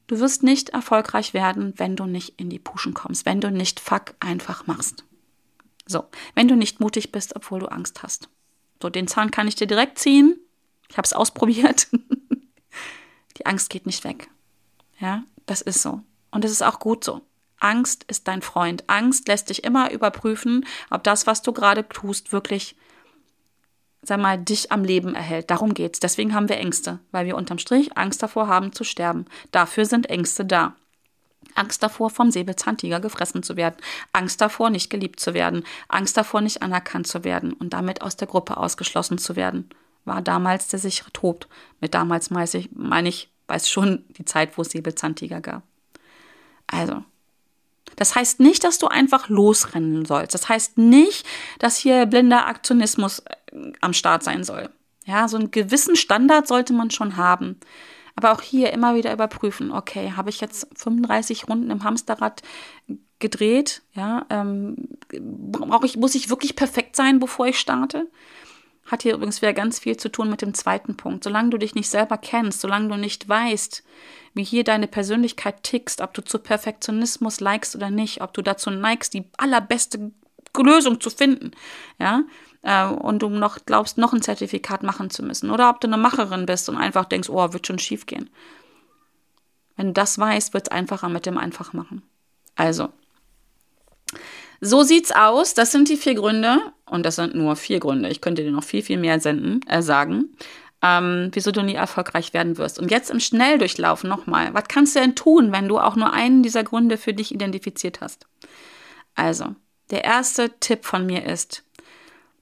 Du 0.06 0.18
wirst 0.20 0.42
nicht 0.42 0.70
erfolgreich 0.70 1.34
werden, 1.34 1.74
wenn 1.76 1.94
du 1.94 2.06
nicht 2.06 2.40
in 2.40 2.50
die 2.50 2.58
Puschen 2.58 2.94
kommst, 2.94 3.26
wenn 3.26 3.40
du 3.40 3.50
nicht 3.50 3.78
fuck 3.78 4.14
einfach 4.20 4.66
machst. 4.66 5.04
So, 5.86 6.04
wenn 6.34 6.48
du 6.48 6.56
nicht 6.56 6.80
mutig 6.80 7.12
bist, 7.12 7.36
obwohl 7.36 7.60
du 7.60 7.66
Angst 7.66 8.02
hast. 8.02 8.28
So, 8.82 8.90
den 8.90 9.08
Zahn 9.08 9.30
kann 9.30 9.48
ich 9.48 9.54
dir 9.54 9.66
direkt 9.66 9.98
ziehen. 9.98 10.38
Ich 10.88 10.96
habe 10.96 11.06
es 11.06 11.12
ausprobiert. 11.12 11.88
Die 13.38 13.46
Angst 13.46 13.70
geht 13.70 13.86
nicht 13.86 14.04
weg. 14.04 14.28
Ja, 14.98 15.24
das 15.46 15.60
ist 15.60 15.82
so. 15.82 16.02
Und 16.30 16.44
es 16.44 16.50
ist 16.50 16.62
auch 16.62 16.80
gut 16.80 17.04
so. 17.04 17.22
Angst 17.60 18.04
ist 18.08 18.28
dein 18.28 18.42
Freund. 18.42 18.84
Angst 18.86 19.28
lässt 19.28 19.50
dich 19.50 19.64
immer 19.64 19.90
überprüfen, 19.90 20.66
ob 20.90 21.04
das, 21.04 21.26
was 21.26 21.42
du 21.42 21.52
gerade 21.52 21.88
tust, 21.88 22.32
wirklich, 22.32 22.76
sag 24.02 24.20
mal, 24.20 24.38
dich 24.38 24.72
am 24.72 24.84
Leben 24.84 25.14
erhält. 25.14 25.50
Darum 25.50 25.74
geht's. 25.74 26.00
Deswegen 26.00 26.34
haben 26.34 26.48
wir 26.48 26.58
Ängste, 26.58 27.00
weil 27.10 27.26
wir 27.26 27.36
unterm 27.36 27.58
Strich 27.58 27.96
Angst 27.96 28.22
davor 28.22 28.48
haben 28.48 28.72
zu 28.72 28.84
sterben. 28.84 29.26
Dafür 29.50 29.84
sind 29.84 30.08
Ängste 30.08 30.44
da. 30.44 30.76
Angst 31.54 31.82
davor, 31.82 32.10
vom 32.10 32.30
Säbelzahntiger 32.30 33.00
gefressen 33.00 33.42
zu 33.42 33.56
werden. 33.56 33.76
Angst 34.12 34.40
davor, 34.40 34.70
nicht 34.70 34.90
geliebt 34.90 35.18
zu 35.18 35.34
werden. 35.34 35.64
Angst 35.88 36.16
davor, 36.16 36.40
nicht 36.40 36.62
anerkannt 36.62 37.06
zu 37.06 37.24
werden 37.24 37.52
und 37.52 37.72
damit 37.72 38.02
aus 38.02 38.16
der 38.16 38.28
Gruppe 38.28 38.56
ausgeschlossen 38.56 39.18
zu 39.18 39.34
werden 39.34 39.70
war 40.08 40.22
damals 40.22 40.66
der 40.66 40.80
sichere 40.80 41.12
Tod. 41.12 41.46
Mit 41.80 41.94
damals 41.94 42.30
meine 42.30 43.08
ich, 43.08 43.30
weiß 43.46 43.70
schon 43.70 44.04
die 44.08 44.24
Zeit, 44.24 44.58
wo 44.58 44.62
es 44.62 44.70
Säbelzahntiger 44.70 45.40
gab. 45.40 45.62
Also, 46.66 47.04
das 47.98 48.14
heißt 48.14 48.38
nicht, 48.38 48.62
dass 48.62 48.78
du 48.78 48.86
einfach 48.86 49.28
losrennen 49.28 50.04
sollst. 50.04 50.32
Das 50.32 50.48
heißt 50.48 50.78
nicht, 50.78 51.26
dass 51.58 51.76
hier 51.76 52.06
blinder 52.06 52.46
Aktionismus 52.46 53.20
äh, 53.20 53.72
am 53.80 53.92
Start 53.92 54.22
sein 54.22 54.44
soll. 54.44 54.70
Ja, 55.04 55.26
so 55.26 55.36
einen 55.36 55.50
gewissen 55.50 55.96
Standard 55.96 56.46
sollte 56.46 56.72
man 56.72 56.90
schon 56.90 57.16
haben. 57.16 57.58
Aber 58.14 58.32
auch 58.32 58.42
hier 58.42 58.72
immer 58.72 58.94
wieder 58.94 59.12
überprüfen, 59.12 59.72
okay, 59.72 60.12
habe 60.16 60.30
ich 60.30 60.40
jetzt 60.40 60.68
35 60.76 61.48
Runden 61.48 61.70
im 61.70 61.84
Hamsterrad 61.84 62.42
gedreht? 63.18 63.82
Ja, 63.94 64.26
ähm, 64.30 64.88
brauche 65.08 65.86
ich, 65.86 65.96
muss 65.96 66.14
ich 66.14 66.30
wirklich 66.30 66.56
perfekt 66.56 66.94
sein, 66.94 67.20
bevor 67.20 67.46
ich 67.46 67.58
starte? 67.58 68.08
Hat 68.88 69.02
hier 69.02 69.14
übrigens 69.14 69.42
wieder 69.42 69.52
ganz 69.52 69.78
viel 69.78 69.98
zu 69.98 70.10
tun 70.10 70.30
mit 70.30 70.40
dem 70.40 70.54
zweiten 70.54 70.96
Punkt. 70.96 71.22
Solange 71.22 71.50
du 71.50 71.58
dich 71.58 71.74
nicht 71.74 71.90
selber 71.90 72.16
kennst, 72.16 72.60
solange 72.60 72.88
du 72.88 72.96
nicht 72.96 73.28
weißt, 73.28 73.84
wie 74.32 74.44
hier 74.44 74.64
deine 74.64 74.88
Persönlichkeit 74.88 75.62
tickst, 75.62 76.00
ob 76.00 76.14
du 76.14 76.22
zu 76.22 76.38
Perfektionismus 76.38 77.40
neigst 77.40 77.76
oder 77.76 77.90
nicht, 77.90 78.22
ob 78.22 78.32
du 78.32 78.40
dazu 78.40 78.70
neigst, 78.70 79.12
die 79.12 79.24
allerbeste 79.36 80.10
Lösung 80.56 81.00
zu 81.00 81.10
finden, 81.10 81.52
ja, 81.98 82.24
äh, 82.62 82.86
und 82.86 83.20
du 83.20 83.28
noch 83.28 83.58
glaubst, 83.66 83.98
noch 83.98 84.12
ein 84.12 84.22
Zertifikat 84.22 84.82
machen 84.82 85.10
zu 85.10 85.22
müssen, 85.22 85.50
oder 85.50 85.70
ob 85.70 85.80
du 85.80 85.86
eine 85.86 85.98
Macherin 85.98 86.46
bist 86.46 86.68
und 86.68 86.76
einfach 86.76 87.04
denkst, 87.04 87.28
oh, 87.28 87.52
wird 87.52 87.66
schon 87.66 87.78
schief 87.78 88.06
gehen. 88.06 88.30
Wenn 89.76 89.88
du 89.88 89.92
das 89.92 90.18
weißt, 90.18 90.54
wird 90.54 90.68
es 90.68 90.72
einfacher 90.72 91.08
mit 91.08 91.26
dem 91.26 91.38
Einfachmachen. 91.38 92.02
Also, 92.56 92.88
so 94.60 94.82
sieht's 94.82 95.12
aus. 95.12 95.54
Das 95.54 95.72
sind 95.72 95.88
die 95.88 95.96
vier 95.96 96.14
Gründe. 96.14 96.60
Und 96.86 97.04
das 97.04 97.16
sind 97.16 97.34
nur 97.34 97.56
vier 97.56 97.80
Gründe. 97.80 98.08
Ich 98.08 98.20
könnte 98.20 98.42
dir 98.42 98.50
noch 98.50 98.64
viel, 98.64 98.82
viel 98.82 98.98
mehr 98.98 99.20
senden, 99.20 99.60
äh, 99.68 99.82
sagen, 99.82 100.36
ähm, 100.82 101.30
wieso 101.32 101.50
du 101.50 101.62
nie 101.62 101.74
erfolgreich 101.74 102.32
werden 102.32 102.56
wirst. 102.56 102.78
Und 102.78 102.90
jetzt 102.90 103.10
im 103.10 103.20
Schnelldurchlauf 103.20 104.04
nochmal. 104.04 104.54
Was 104.54 104.64
kannst 104.68 104.96
du 104.96 105.00
denn 105.00 105.14
tun, 105.14 105.52
wenn 105.52 105.68
du 105.68 105.78
auch 105.78 105.96
nur 105.96 106.12
einen 106.12 106.42
dieser 106.42 106.64
Gründe 106.64 106.96
für 106.96 107.12
dich 107.12 107.32
identifiziert 107.32 108.00
hast? 108.00 108.26
Also, 109.14 109.54
der 109.90 110.04
erste 110.04 110.50
Tipp 110.60 110.84
von 110.84 111.04
mir 111.04 111.24
ist, 111.24 111.64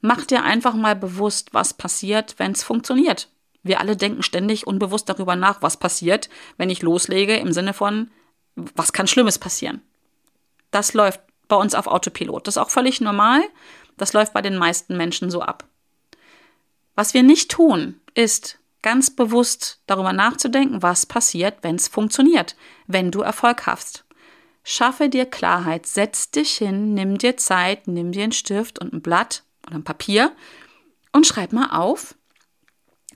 mach 0.01 0.27
dir 0.27 0.43
einfach 0.43 0.75
mal 0.75 0.95
bewusst, 0.95 1.55
was 1.55 1.75
passiert, 1.75 2.35
wenn 2.39 2.53
es 2.53 2.63
funktioniert. 2.63 3.29
Wir 3.63 3.81
alle 3.81 3.97
denken 3.97 4.23
ständig 4.23 4.67
unbewusst 4.67 5.09
darüber 5.09 5.35
nach, 5.35 5.63
was 5.63 5.79
passiert, 5.79 6.29
wenn 6.57 6.71
ich 6.71 6.83
loslege, 6.83 7.37
im 7.37 7.53
Sinne 7.53 7.73
von, 7.73 8.11
was 8.55 8.93
kann 8.93 9.07
Schlimmes 9.07 9.39
passieren. 9.39 9.81
Das 10.71 10.95
läuft 10.95 11.21
bei 11.49 11.57
uns 11.57 11.75
auf 11.75 11.87
Autopilot. 11.87 12.47
Das 12.47 12.57
ist 12.57 12.63
auch 12.63 12.71
völlig 12.71 13.01
normal. 13.01 13.43
Das 13.97 14.13
läuft 14.13 14.33
bei 14.33 14.43
den 14.43 14.57
meisten 14.57 14.97
Menschen 14.97 15.31
so 15.31 15.43
ab. 15.43 15.65
Was 16.95 17.15
wir 17.15 17.23
nicht 17.23 17.51
tun, 17.51 18.01
ist 18.15 18.59
ganz 18.83 19.11
bewusst 19.11 19.81
darüber 19.87 20.13
nachzudenken, 20.13 20.83
was 20.83 21.07
passiert, 21.07 21.59
wenn 21.63 21.77
es 21.77 21.89
funktioniert, 21.89 22.57
wenn 22.87 23.11
du 23.11 23.21
Erfolg 23.21 23.67
hast. 23.67 24.05
Schaffe 24.63 25.09
dir 25.09 25.27
Klarheit, 25.27 25.87
setz 25.87 26.31
dich 26.31 26.53
hin, 26.53 26.95
nimm 26.95 27.19
dir 27.19 27.37
Zeit, 27.37 27.87
nimm 27.89 28.13
dir 28.13 28.25
einen 28.25 28.33
Stift 28.33 28.79
und 28.79 28.93
ein 28.93 29.03
Blatt 29.03 29.45
oder 29.67 29.77
ein 29.77 29.85
Papier 29.85 30.33
und 31.13 31.27
schreib 31.27 31.53
mal 31.53 31.71
auf, 31.71 32.15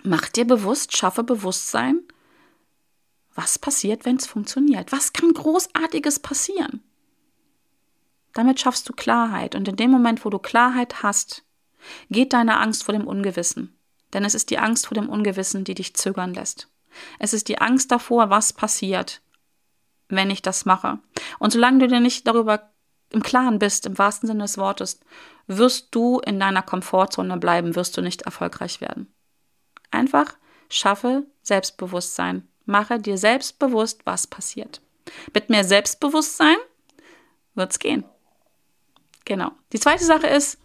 Mach 0.02 0.28
dir 0.28 0.46
bewusst, 0.46 0.96
schaffe 0.96 1.22
Bewusstsein, 1.22 2.00
was 3.34 3.58
passiert, 3.58 4.04
wenn 4.04 4.16
es 4.16 4.26
funktioniert. 4.26 4.92
Was 4.92 5.12
kann 5.12 5.32
großartiges 5.32 6.20
passieren? 6.20 6.82
Damit 8.34 8.60
schaffst 8.60 8.88
du 8.88 8.92
Klarheit. 8.92 9.54
Und 9.54 9.68
in 9.68 9.76
dem 9.76 9.90
Moment, 9.90 10.24
wo 10.24 10.30
du 10.30 10.38
Klarheit 10.38 11.02
hast, 11.02 11.44
geht 12.10 12.32
deine 12.32 12.58
Angst 12.58 12.84
vor 12.84 12.92
dem 12.92 13.06
Ungewissen. 13.06 13.76
Denn 14.12 14.24
es 14.24 14.34
ist 14.34 14.50
die 14.50 14.58
Angst 14.58 14.86
vor 14.86 14.94
dem 14.94 15.08
Ungewissen, 15.08 15.64
die 15.64 15.74
dich 15.74 15.94
zögern 15.94 16.34
lässt. 16.34 16.68
Es 17.18 17.32
ist 17.32 17.48
die 17.48 17.58
Angst 17.58 17.92
davor, 17.92 18.30
was 18.30 18.52
passiert, 18.52 19.20
wenn 20.08 20.30
ich 20.30 20.42
das 20.42 20.64
mache. 20.64 20.98
Und 21.38 21.52
solange 21.52 21.78
du 21.78 21.88
dir 21.88 22.00
nicht 22.00 22.26
darüber 22.26 22.70
im 23.10 23.22
Klaren 23.22 23.58
bist, 23.58 23.86
im 23.86 23.98
wahrsten 23.98 24.26
Sinne 24.26 24.42
des 24.42 24.58
Wortes, 24.58 25.00
wirst 25.46 25.88
du 25.92 26.20
in 26.20 26.38
deiner 26.38 26.62
Komfortzone 26.62 27.36
bleiben, 27.36 27.74
wirst 27.76 27.96
du 27.96 28.02
nicht 28.02 28.22
erfolgreich 28.22 28.80
werden. 28.80 29.12
Einfach 29.90 30.36
schaffe 30.68 31.26
Selbstbewusstsein. 31.42 32.46
Mache 32.66 33.00
dir 33.00 33.18
selbst 33.18 33.58
bewusst, 33.58 34.02
was 34.04 34.26
passiert. 34.26 34.80
Mit 35.34 35.50
mehr 35.50 35.64
Selbstbewusstsein 35.64 36.56
wird's 37.54 37.80
gehen. 37.80 38.04
Genau. 39.30 39.52
Die 39.72 39.78
zweite 39.78 40.04
Sache 40.04 40.26
ist, 40.26 40.58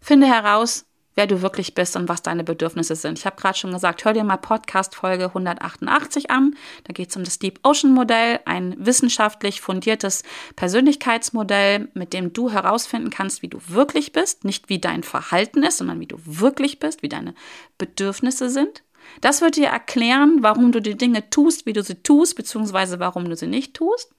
finde 0.00 0.28
heraus, 0.28 0.86
wer 1.16 1.26
du 1.26 1.42
wirklich 1.42 1.74
bist 1.74 1.96
und 1.96 2.08
was 2.08 2.22
deine 2.22 2.44
Bedürfnisse 2.44 2.94
sind. 2.94 3.18
Ich 3.18 3.26
habe 3.26 3.34
gerade 3.34 3.58
schon 3.58 3.72
gesagt, 3.72 4.04
hör 4.04 4.12
dir 4.12 4.22
mal 4.22 4.36
Podcast 4.36 4.94
Folge 4.94 5.24
188 5.24 6.30
an. 6.30 6.54
Da 6.84 6.92
geht 6.92 7.10
es 7.10 7.16
um 7.16 7.24
das 7.24 7.40
Deep 7.40 7.58
Ocean 7.64 7.92
Modell, 7.92 8.38
ein 8.44 8.76
wissenschaftlich 8.78 9.60
fundiertes 9.60 10.22
Persönlichkeitsmodell, 10.54 11.88
mit 11.94 12.12
dem 12.12 12.32
du 12.32 12.52
herausfinden 12.52 13.10
kannst, 13.10 13.42
wie 13.42 13.48
du 13.48 13.58
wirklich 13.66 14.12
bist, 14.12 14.44
nicht 14.44 14.68
wie 14.68 14.78
dein 14.78 15.02
Verhalten 15.02 15.64
ist, 15.64 15.78
sondern 15.78 15.98
wie 15.98 16.06
du 16.06 16.18
wirklich 16.24 16.78
bist, 16.78 17.02
wie 17.02 17.08
deine 17.08 17.34
Bedürfnisse 17.78 18.48
sind. 18.48 18.84
Das 19.22 19.40
wird 19.40 19.56
dir 19.56 19.70
erklären, 19.70 20.44
warum 20.44 20.70
du 20.70 20.78
die 20.78 20.96
Dinge 20.96 21.30
tust, 21.30 21.66
wie 21.66 21.72
du 21.72 21.82
sie 21.82 22.00
tust, 22.00 22.36
beziehungsweise 22.36 23.00
warum 23.00 23.28
du 23.28 23.34
sie 23.34 23.48
nicht 23.48 23.74
tust. 23.74 24.14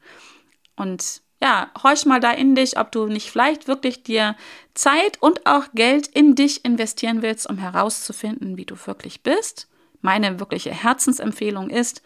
Und 0.75 1.23
ja, 1.41 1.69
horch 1.82 2.06
mal 2.06 2.19
da 2.19 2.32
in 2.32 2.56
dich, 2.56 2.78
ob 2.78 2.91
du 2.91 3.08
nicht 3.08 3.30
vielleicht 3.30 3.67
wirklich 3.67 4.04
dir 4.04 4.36
Zeit 4.74 5.21
und 5.21 5.45
auch 5.45 5.65
Geld 5.74 6.08
in 6.08 6.36
dich 6.36 6.65
investieren 6.65 7.21
willst, 7.21 7.50
um 7.50 7.58
herauszufinden, 7.58 8.58
wie 8.58 8.65
du 8.65 8.76
wirklich 8.86 9.21
bist. 9.21 9.67
Meine 10.02 10.39
wirkliche 10.39 10.71
Herzensempfehlung 10.71 11.69
ist, 11.69 12.02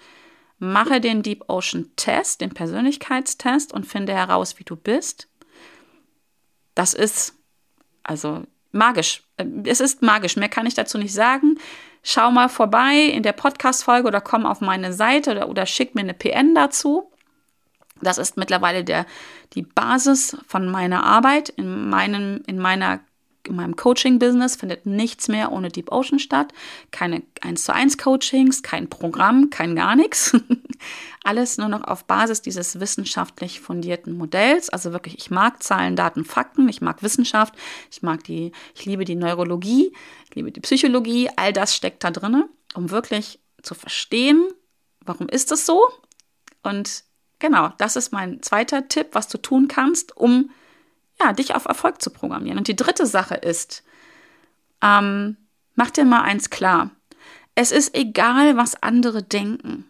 mache 0.57 0.99
den 0.99 1.23
Deep 1.23 1.45
Ocean 1.47 1.91
Test, 1.95 2.41
den 2.41 2.53
Persönlichkeitstest 2.53 3.73
und 3.73 3.85
finde 3.85 4.13
heraus, 4.13 4.59
wie 4.59 4.63
du 4.63 4.75
bist. 4.75 5.27
Das 6.75 6.93
ist 6.93 7.33
also 8.03 8.43
magisch. 8.71 9.23
Es 9.63 9.79
ist 9.79 10.01
magisch, 10.01 10.35
mehr 10.35 10.49
kann 10.49 10.65
ich 10.65 10.73
dazu 10.73 10.97
nicht 10.97 11.13
sagen. 11.13 11.57
Schau 12.03 12.31
mal 12.31 12.49
vorbei 12.49 12.95
in 12.95 13.23
der 13.23 13.33
Podcast-Folge 13.33 14.07
oder 14.07 14.21
komm 14.21 14.45
auf 14.45 14.61
meine 14.61 14.93
Seite 14.93 15.31
oder, 15.31 15.49
oder 15.49 15.65
schick 15.65 15.95
mir 15.95 16.01
eine 16.01 16.13
PN 16.13 16.55
dazu. 16.55 17.11
Das 18.01 18.17
ist 18.17 18.37
mittlerweile 18.37 18.83
der, 18.83 19.05
die 19.53 19.63
Basis 19.63 20.37
von 20.47 20.69
meiner 20.69 21.03
Arbeit. 21.03 21.49
In, 21.49 21.89
meinem, 21.89 22.41
in, 22.47 22.59
meiner, 22.59 22.99
in 23.43 23.55
meinem 23.55 23.75
Coaching-Business 23.75 24.55
findet 24.55 24.85
nichts 24.85 25.27
mehr 25.27 25.51
ohne 25.51 25.69
Deep 25.69 25.91
Ocean 25.91 26.19
statt. 26.19 26.53
Keine 26.91 27.23
1 27.41 27.63
zu 27.63 27.73
1 27.73 27.97
Coachings, 27.97 28.63
kein 28.63 28.89
Programm, 28.89 29.49
kein 29.49 29.75
gar 29.75 29.95
nichts. 29.95 30.35
Alles 31.23 31.57
nur 31.57 31.67
noch 31.67 31.83
auf 31.83 32.05
Basis 32.05 32.41
dieses 32.41 32.79
wissenschaftlich 32.79 33.59
fundierten 33.59 34.17
Modells. 34.17 34.69
Also 34.69 34.93
wirklich, 34.93 35.17
ich 35.17 35.31
mag 35.31 35.61
Zahlen, 35.61 35.95
Daten, 35.95 36.25
Fakten, 36.25 36.69
ich 36.69 36.81
mag 36.81 37.03
Wissenschaft, 37.03 37.53
ich 37.91 38.01
mag 38.01 38.23
die, 38.23 38.51
ich 38.75 38.85
liebe 38.85 39.03
die 39.03 39.15
Neurologie, 39.15 39.93
ich 40.29 40.35
liebe 40.35 40.51
die 40.51 40.61
Psychologie, 40.61 41.29
all 41.35 41.51
das 41.53 41.75
steckt 41.75 42.03
da 42.03 42.11
drin, 42.11 42.45
um 42.75 42.91
wirklich 42.91 43.39
zu 43.61 43.75
verstehen, 43.75 44.47
warum 45.01 45.27
ist 45.27 45.51
es 45.51 45.65
so 45.65 45.89
und 46.63 47.03
Genau, 47.39 47.69
das 47.77 47.95
ist 47.95 48.11
mein 48.11 48.41
zweiter 48.41 48.87
Tipp, 48.87 49.07
was 49.13 49.27
du 49.27 49.37
tun 49.37 49.67
kannst, 49.67 50.15
um 50.15 50.51
ja, 51.21 51.33
dich 51.33 51.55
auf 51.55 51.65
Erfolg 51.65 52.01
zu 52.01 52.09
programmieren. 52.09 52.57
Und 52.57 52.67
die 52.67 52.75
dritte 52.75 53.05
Sache 53.05 53.35
ist, 53.35 53.83
ähm, 54.81 55.37
mach 55.75 55.89
dir 55.89 56.05
mal 56.05 56.21
eins 56.21 56.49
klar. 56.49 56.91
Es 57.55 57.71
ist 57.71 57.95
egal, 57.95 58.57
was 58.57 58.81
andere 58.81 59.23
denken. 59.23 59.85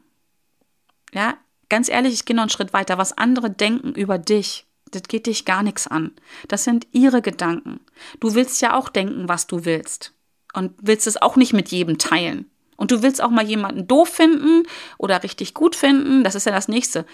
Ja, 1.13 1.37
ganz 1.69 1.89
ehrlich, 1.89 2.13
ich 2.13 2.25
gehe 2.25 2.35
noch 2.35 2.43
einen 2.43 2.49
Schritt 2.49 2.73
weiter. 2.73 2.97
Was 2.97 3.17
andere 3.17 3.49
denken 3.49 3.93
über 3.93 4.17
dich, 4.17 4.65
das 4.91 5.03
geht 5.03 5.27
dich 5.27 5.45
gar 5.45 5.63
nichts 5.63 5.87
an. 5.87 6.11
Das 6.47 6.63
sind 6.63 6.87
ihre 6.91 7.21
Gedanken. 7.21 7.79
Du 8.19 8.33
willst 8.33 8.61
ja 8.61 8.75
auch 8.75 8.89
denken, 8.89 9.27
was 9.27 9.47
du 9.47 9.65
willst. 9.65 10.13
Und 10.53 10.73
willst 10.81 11.05
es 11.05 11.21
auch 11.21 11.35
nicht 11.35 11.53
mit 11.53 11.69
jedem 11.69 11.99
teilen. 11.99 12.49
Und 12.75 12.91
du 12.91 13.03
willst 13.03 13.21
auch 13.21 13.29
mal 13.29 13.45
jemanden 13.45 13.87
doof 13.87 14.09
finden 14.09 14.63
oder 14.97 15.21
richtig 15.21 15.53
gut 15.53 15.75
finden. 15.75 16.23
Das 16.23 16.33
ist 16.33 16.45
ja 16.45 16.51
das 16.51 16.69
nächste. 16.69 17.05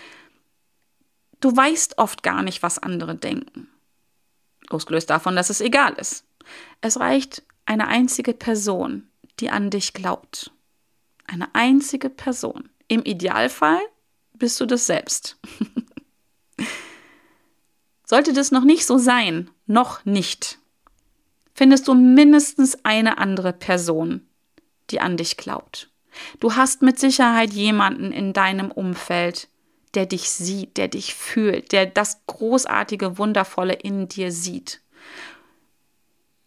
Du 1.41 1.55
weißt 1.55 1.97
oft 1.97 2.23
gar 2.23 2.41
nicht, 2.43 2.63
was 2.63 2.79
andere 2.79 3.15
denken. 3.15 3.69
Losgelöst 4.69 5.09
davon, 5.09 5.35
dass 5.35 5.49
es 5.49 5.61
egal 5.61 5.93
ist. 5.93 6.25
Es 6.81 6.99
reicht 6.99 7.43
eine 7.65 7.87
einzige 7.87 8.33
Person, 8.33 9.07
die 9.39 9.49
an 9.49 9.69
dich 9.69 9.93
glaubt. 9.93 10.51
Eine 11.27 11.53
einzige 11.53 12.09
Person. 12.09 12.69
Im 12.87 13.03
Idealfall 13.03 13.81
bist 14.33 14.59
du 14.59 14.65
das 14.65 14.85
selbst. 14.85 15.37
Sollte 18.05 18.33
das 18.33 18.51
noch 18.51 18.63
nicht 18.63 18.85
so 18.85 18.97
sein, 18.97 19.49
noch 19.65 20.05
nicht, 20.05 20.59
findest 21.55 21.87
du 21.87 21.95
mindestens 21.95 22.85
eine 22.85 23.17
andere 23.17 23.51
Person, 23.51 24.27
die 24.91 25.01
an 25.01 25.17
dich 25.17 25.37
glaubt. 25.37 25.89
Du 26.39 26.55
hast 26.55 26.81
mit 26.81 26.99
Sicherheit 26.99 27.51
jemanden 27.53 28.11
in 28.11 28.31
deinem 28.33 28.71
Umfeld, 28.71 29.49
der 29.95 30.05
dich 30.05 30.29
sieht, 30.29 30.77
der 30.77 30.87
dich 30.87 31.13
fühlt, 31.15 31.71
der 31.71 31.85
das 31.85 32.21
großartige, 32.27 33.17
wundervolle 33.17 33.73
in 33.73 34.07
dir 34.07 34.31
sieht. 34.31 34.81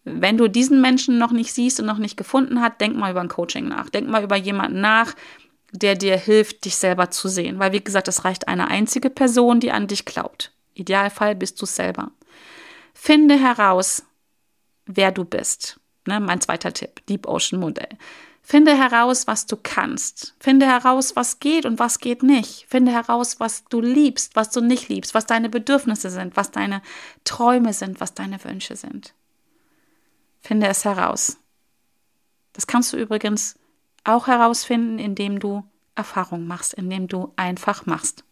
Wenn 0.03 0.37
du 0.37 0.47
diesen 0.47 0.81
Menschen 0.81 1.17
noch 1.17 1.31
nicht 1.31 1.53
siehst 1.53 1.79
und 1.79 1.85
noch 1.85 1.97
nicht 1.97 2.17
gefunden 2.17 2.61
hast, 2.61 2.79
denk 2.81 2.95
mal 2.95 3.11
über 3.11 3.21
ein 3.21 3.27
Coaching 3.27 3.67
nach. 3.67 3.89
Denk 3.89 4.07
mal 4.07 4.23
über 4.23 4.35
jemanden 4.35 4.81
nach, 4.81 5.13
der 5.71 5.95
dir 5.95 6.17
hilft, 6.17 6.65
dich 6.65 6.75
selber 6.77 7.11
zu 7.11 7.27
sehen. 7.27 7.59
Weil, 7.59 7.73
wie 7.73 7.83
gesagt, 7.83 8.07
es 8.07 8.25
reicht 8.25 8.47
eine 8.47 8.69
einzige 8.69 9.09
Person, 9.09 9.59
die 9.59 9.71
an 9.71 9.87
dich 9.87 10.05
glaubt. 10.05 10.51
Idealfall 10.73 11.35
bist 11.35 11.61
du 11.61 11.65
selber. 11.65 12.11
Finde 12.93 13.39
heraus, 13.39 14.03
wer 14.85 15.11
du 15.11 15.25
bist. 15.25 15.79
Ne, 16.07 16.19
mein 16.19 16.41
zweiter 16.41 16.73
Tipp, 16.73 17.05
Deep 17.07 17.27
Ocean 17.27 17.59
Modell. 17.59 17.89
Finde 18.49 18.75
heraus, 18.75 19.27
was 19.27 19.45
du 19.45 19.57
kannst. 19.61 20.33
Finde 20.39 20.65
heraus, 20.65 21.15
was 21.15 21.39
geht 21.39 21.67
und 21.67 21.77
was 21.77 21.99
geht 21.99 22.23
nicht. 22.23 22.65
Finde 22.67 22.91
heraus, 22.91 23.39
was 23.39 23.63
du 23.65 23.79
liebst, 23.79 24.35
was 24.35 24.49
du 24.49 24.59
nicht 24.59 24.89
liebst, 24.89 25.13
was 25.13 25.27
deine 25.27 25.49
Bedürfnisse 25.49 26.09
sind, 26.09 26.35
was 26.35 26.49
deine 26.49 26.81
Träume 27.25 27.73
sind, 27.73 28.01
was 28.01 28.15
deine 28.15 28.43
Wünsche 28.43 28.75
sind. 28.75 29.13
Finde 30.41 30.65
es 30.65 30.83
heraus. 30.83 31.37
Das 32.53 32.65
kannst 32.65 32.91
du 32.91 32.97
übrigens 32.97 33.53
auch 34.03 34.25
herausfinden, 34.25 34.97
indem 34.97 35.39
du 35.39 35.63
Erfahrung 35.93 36.47
machst, 36.47 36.73
indem 36.73 37.07
du 37.07 37.31
einfach 37.35 37.85
machst. 37.85 38.23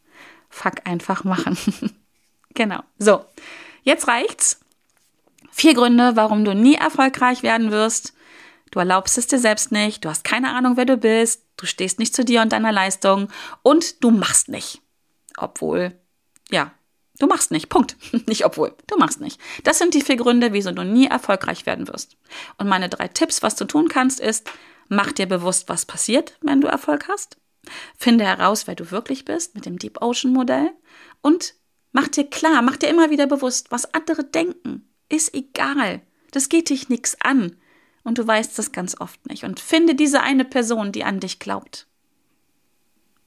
Fuck 0.49 0.87
einfach 0.87 1.25
machen. 1.25 1.55
genau. 2.55 2.79
So, 2.97 3.23
jetzt 3.83 4.07
reicht's. 4.07 4.61
Vier 5.51 5.75
Gründe, 5.75 6.15
warum 6.15 6.43
du 6.43 6.55
nie 6.55 6.73
erfolgreich 6.73 7.43
werden 7.43 7.69
wirst. 7.69 8.15
Du 8.71 8.79
erlaubst 8.79 9.17
es 9.17 9.27
dir 9.27 9.39
selbst 9.39 9.71
nicht, 9.71 10.03
du 10.03 10.09
hast 10.09 10.23
keine 10.23 10.53
Ahnung, 10.53 10.77
wer 10.77 10.85
du 10.85 10.97
bist, 10.97 11.43
du 11.57 11.65
stehst 11.65 11.99
nicht 11.99 12.15
zu 12.15 12.25
dir 12.25 12.41
und 12.41 12.51
deiner 12.51 12.71
Leistung 12.71 13.29
und 13.61 14.03
du 14.03 14.11
machst 14.11 14.49
nicht. 14.49 14.81
Obwohl, 15.37 15.93
ja, 16.49 16.71
du 17.19 17.27
machst 17.27 17.51
nicht. 17.51 17.69
Punkt. 17.69 17.95
Nicht 18.27 18.45
obwohl, 18.45 18.73
du 18.87 18.97
machst 18.97 19.21
nicht. 19.21 19.39
Das 19.63 19.77
sind 19.77 19.93
die 19.93 20.01
vier 20.01 20.17
Gründe, 20.17 20.53
wieso 20.53 20.71
du 20.71 20.83
nie 20.83 21.07
erfolgreich 21.07 21.65
werden 21.65 21.87
wirst. 21.87 22.17
Und 22.57 22.67
meine 22.67 22.89
drei 22.89 23.07
Tipps, 23.07 23.43
was 23.43 23.55
du 23.55 23.65
tun 23.65 23.87
kannst, 23.87 24.19
ist, 24.19 24.49
mach 24.89 25.11
dir 25.11 25.27
bewusst, 25.27 25.69
was 25.69 25.85
passiert, 25.85 26.37
wenn 26.41 26.61
du 26.61 26.67
Erfolg 26.67 27.07
hast. 27.07 27.37
Finde 27.97 28.25
heraus, 28.25 28.67
wer 28.67 28.75
du 28.75 28.91
wirklich 28.91 29.25
bist 29.25 29.55
mit 29.55 29.65
dem 29.65 29.77
Deep 29.77 30.01
Ocean 30.01 30.33
Modell 30.33 30.71
und 31.21 31.55
mach 31.91 32.07
dir 32.07 32.29
klar, 32.29 32.61
mach 32.61 32.77
dir 32.77 32.89
immer 32.89 33.09
wieder 33.09 33.27
bewusst, 33.27 33.71
was 33.71 33.93
andere 33.93 34.23
denken. 34.23 34.87
Ist 35.09 35.33
egal. 35.33 36.01
Das 36.31 36.49
geht 36.49 36.69
dich 36.69 36.89
nichts 36.89 37.19
an 37.21 37.55
und 38.07 38.17
du 38.17 38.25
weißt 38.25 38.57
es 38.57 38.71
ganz 38.71 38.95
oft 39.01 39.25
nicht. 39.27 39.43
Und 39.43 39.59
finde 39.59 39.93
diese 39.93 40.21
eine 40.21 40.45
Person, 40.45 40.93
die 40.93 41.03
an 41.03 41.19
dich 41.19 41.39
glaubt. 41.39 41.87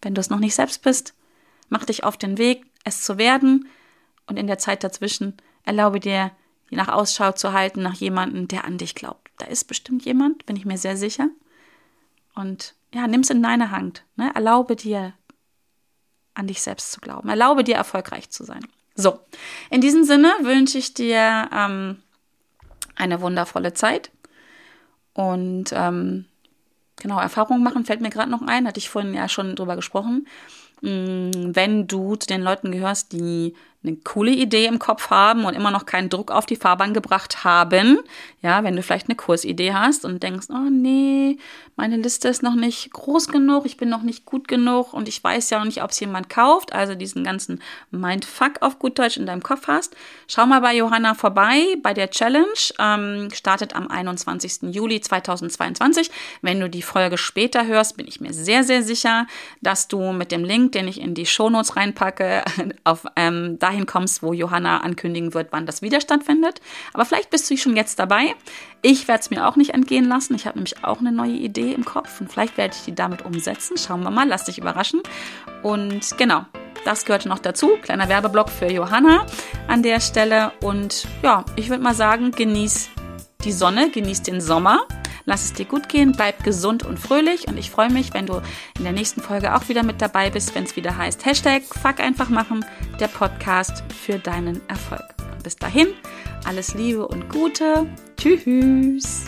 Wenn 0.00 0.14
du 0.14 0.22
es 0.22 0.30
noch 0.30 0.38
nicht 0.38 0.54
selbst 0.54 0.80
bist, 0.80 1.12
mach 1.68 1.84
dich 1.84 2.02
auf 2.02 2.16
den 2.16 2.38
Weg, 2.38 2.64
es 2.82 3.02
zu 3.02 3.18
werden 3.18 3.68
und 4.26 4.38
in 4.38 4.46
der 4.46 4.56
Zeit 4.56 4.82
dazwischen 4.82 5.36
erlaube 5.64 6.00
dir, 6.00 6.30
je 6.70 6.78
nach 6.78 6.88
Ausschau 6.88 7.32
zu 7.32 7.52
halten 7.52 7.82
nach 7.82 7.92
jemandem, 7.92 8.48
der 8.48 8.64
an 8.64 8.78
dich 8.78 8.94
glaubt. 8.94 9.30
Da 9.36 9.44
ist 9.44 9.64
bestimmt 9.64 10.06
jemand, 10.06 10.46
bin 10.46 10.56
ich 10.56 10.64
mir 10.64 10.78
sehr 10.78 10.96
sicher. 10.96 11.28
Und 12.34 12.74
ja, 12.94 13.06
nimm 13.06 13.20
es 13.20 13.28
in 13.28 13.42
deine 13.42 13.72
Hand. 13.72 14.06
Ne? 14.16 14.32
Erlaube 14.34 14.76
dir, 14.76 15.12
an 16.32 16.46
dich 16.46 16.62
selbst 16.62 16.90
zu 16.90 17.02
glauben. 17.02 17.28
Erlaube 17.28 17.64
dir, 17.64 17.74
erfolgreich 17.74 18.30
zu 18.30 18.44
sein. 18.44 18.66
So, 18.94 19.20
in 19.68 19.82
diesem 19.82 20.04
Sinne 20.04 20.32
wünsche 20.40 20.78
ich 20.78 20.94
dir 20.94 21.50
ähm, 21.52 22.02
eine 22.94 23.20
wundervolle 23.20 23.74
Zeit. 23.74 24.10
Und 25.20 25.66
ähm, 25.72 26.24
genau, 26.96 27.20
Erfahrungen 27.20 27.62
machen 27.62 27.84
fällt 27.84 28.00
mir 28.00 28.08
gerade 28.08 28.30
noch 28.30 28.40
ein, 28.40 28.66
hatte 28.66 28.78
ich 28.78 28.88
vorhin 28.88 29.12
ja 29.12 29.28
schon 29.28 29.54
drüber 29.54 29.76
gesprochen. 29.76 30.26
Mm, 30.80 31.50
wenn 31.52 31.86
du 31.86 32.16
zu 32.16 32.26
den 32.26 32.40
Leuten 32.40 32.72
gehörst, 32.72 33.12
die 33.12 33.54
eine 33.82 33.96
coole 33.96 34.32
Idee 34.32 34.66
im 34.66 34.78
Kopf 34.78 35.08
haben 35.10 35.44
und 35.44 35.54
immer 35.54 35.70
noch 35.70 35.86
keinen 35.86 36.10
Druck 36.10 36.30
auf 36.30 36.44
die 36.44 36.56
Fahrbahn 36.56 36.92
gebracht 36.92 37.44
haben. 37.44 37.98
Ja, 38.42 38.62
wenn 38.62 38.76
du 38.76 38.82
vielleicht 38.82 39.08
eine 39.08 39.16
Kursidee 39.16 39.72
hast 39.72 40.04
und 40.04 40.22
denkst, 40.22 40.48
oh 40.50 40.68
nee, 40.70 41.38
meine 41.76 41.96
Liste 41.96 42.28
ist 42.28 42.42
noch 42.42 42.54
nicht 42.54 42.92
groß 42.92 43.28
genug, 43.28 43.64
ich 43.64 43.78
bin 43.78 43.88
noch 43.88 44.02
nicht 44.02 44.26
gut 44.26 44.48
genug 44.48 44.92
und 44.92 45.08
ich 45.08 45.22
weiß 45.24 45.48
ja 45.48 45.58
noch 45.58 45.64
nicht, 45.64 45.82
ob 45.82 45.90
es 45.90 46.00
jemand 46.00 46.28
kauft, 46.28 46.74
also 46.74 46.94
diesen 46.94 47.24
ganzen 47.24 47.62
Mindfuck 47.90 48.60
auf 48.60 48.78
gut 48.78 48.98
Deutsch 48.98 49.16
in 49.16 49.24
deinem 49.24 49.42
Kopf 49.42 49.66
hast, 49.66 49.96
schau 50.28 50.44
mal 50.44 50.60
bei 50.60 50.76
Johanna 50.76 51.14
vorbei, 51.14 51.76
bei 51.82 51.94
der 51.94 52.10
Challenge, 52.10 52.46
ähm, 52.78 53.28
startet 53.32 53.74
am 53.74 53.88
21. 53.88 54.74
Juli 54.74 55.00
2022. 55.00 56.10
Wenn 56.42 56.60
du 56.60 56.68
die 56.68 56.82
Folge 56.82 57.16
später 57.16 57.66
hörst, 57.66 57.96
bin 57.96 58.06
ich 58.06 58.20
mir 58.20 58.34
sehr, 58.34 58.62
sehr 58.62 58.82
sicher, 58.82 59.26
dass 59.62 59.88
du 59.88 60.12
mit 60.12 60.32
dem 60.32 60.44
Link, 60.44 60.72
den 60.72 60.86
ich 60.86 61.00
in 61.00 61.14
die 61.14 61.26
Shownotes 61.26 61.76
reinpacke, 61.76 62.42
auf 62.84 63.06
ähm, 63.16 63.58
dahin 63.70 63.86
kommst, 63.86 64.22
wo 64.22 64.32
Johanna 64.32 64.78
ankündigen 64.78 65.32
wird, 65.32 65.48
wann 65.52 65.64
das 65.64 65.80
wieder 65.80 66.00
stattfindet. 66.00 66.60
Aber 66.92 67.04
vielleicht 67.04 67.30
bist 67.30 67.48
du 67.50 67.56
schon 67.56 67.76
jetzt 67.76 67.98
dabei. 67.98 68.34
Ich 68.82 69.06
werde 69.06 69.20
es 69.20 69.30
mir 69.30 69.46
auch 69.46 69.56
nicht 69.56 69.74
entgehen 69.74 70.06
lassen. 70.06 70.34
Ich 70.34 70.46
habe 70.46 70.58
nämlich 70.58 70.84
auch 70.84 70.98
eine 70.98 71.12
neue 71.12 71.32
Idee 71.32 71.72
im 71.72 71.84
Kopf 71.84 72.20
und 72.20 72.30
vielleicht 72.30 72.56
werde 72.56 72.74
ich 72.76 72.84
die 72.84 72.94
damit 72.94 73.24
umsetzen. 73.24 73.76
Schauen 73.76 74.02
wir 74.02 74.10
mal, 74.10 74.26
lass 74.26 74.44
dich 74.44 74.58
überraschen. 74.58 75.02
Und 75.62 76.16
genau, 76.18 76.44
das 76.84 77.04
gehörte 77.04 77.28
noch 77.28 77.38
dazu. 77.38 77.76
Kleiner 77.82 78.08
Werbeblock 78.08 78.50
für 78.50 78.70
Johanna 78.70 79.24
an 79.68 79.82
der 79.82 80.00
Stelle. 80.00 80.52
Und 80.62 81.06
ja, 81.22 81.44
ich 81.56 81.68
würde 81.68 81.82
mal 81.82 81.94
sagen, 81.94 82.32
genieß 82.32 82.90
die 83.44 83.52
Sonne, 83.52 83.90
genieß 83.90 84.22
den 84.22 84.40
Sommer. 84.40 84.80
Lass 85.30 85.44
es 85.44 85.52
dir 85.52 85.64
gut 85.64 85.88
gehen, 85.88 86.10
bleib 86.10 86.42
gesund 86.42 86.84
und 86.84 86.98
fröhlich 86.98 87.46
und 87.46 87.56
ich 87.56 87.70
freue 87.70 87.88
mich, 87.88 88.12
wenn 88.14 88.26
du 88.26 88.42
in 88.76 88.82
der 88.82 88.92
nächsten 88.92 89.20
Folge 89.20 89.54
auch 89.54 89.68
wieder 89.68 89.84
mit 89.84 90.02
dabei 90.02 90.28
bist, 90.28 90.56
wenn 90.56 90.64
es 90.64 90.74
wieder 90.74 90.96
heißt 90.96 91.24
Hashtag 91.24 91.62
Fuck 91.62 92.00
einfach 92.00 92.30
machen, 92.30 92.64
der 92.98 93.06
Podcast 93.06 93.84
für 93.94 94.18
deinen 94.18 94.60
Erfolg. 94.68 95.04
Und 95.30 95.44
bis 95.44 95.54
dahin, 95.54 95.86
alles 96.44 96.74
Liebe 96.74 97.06
und 97.06 97.28
Gute. 97.28 97.86
Tschüss. 98.16 99.26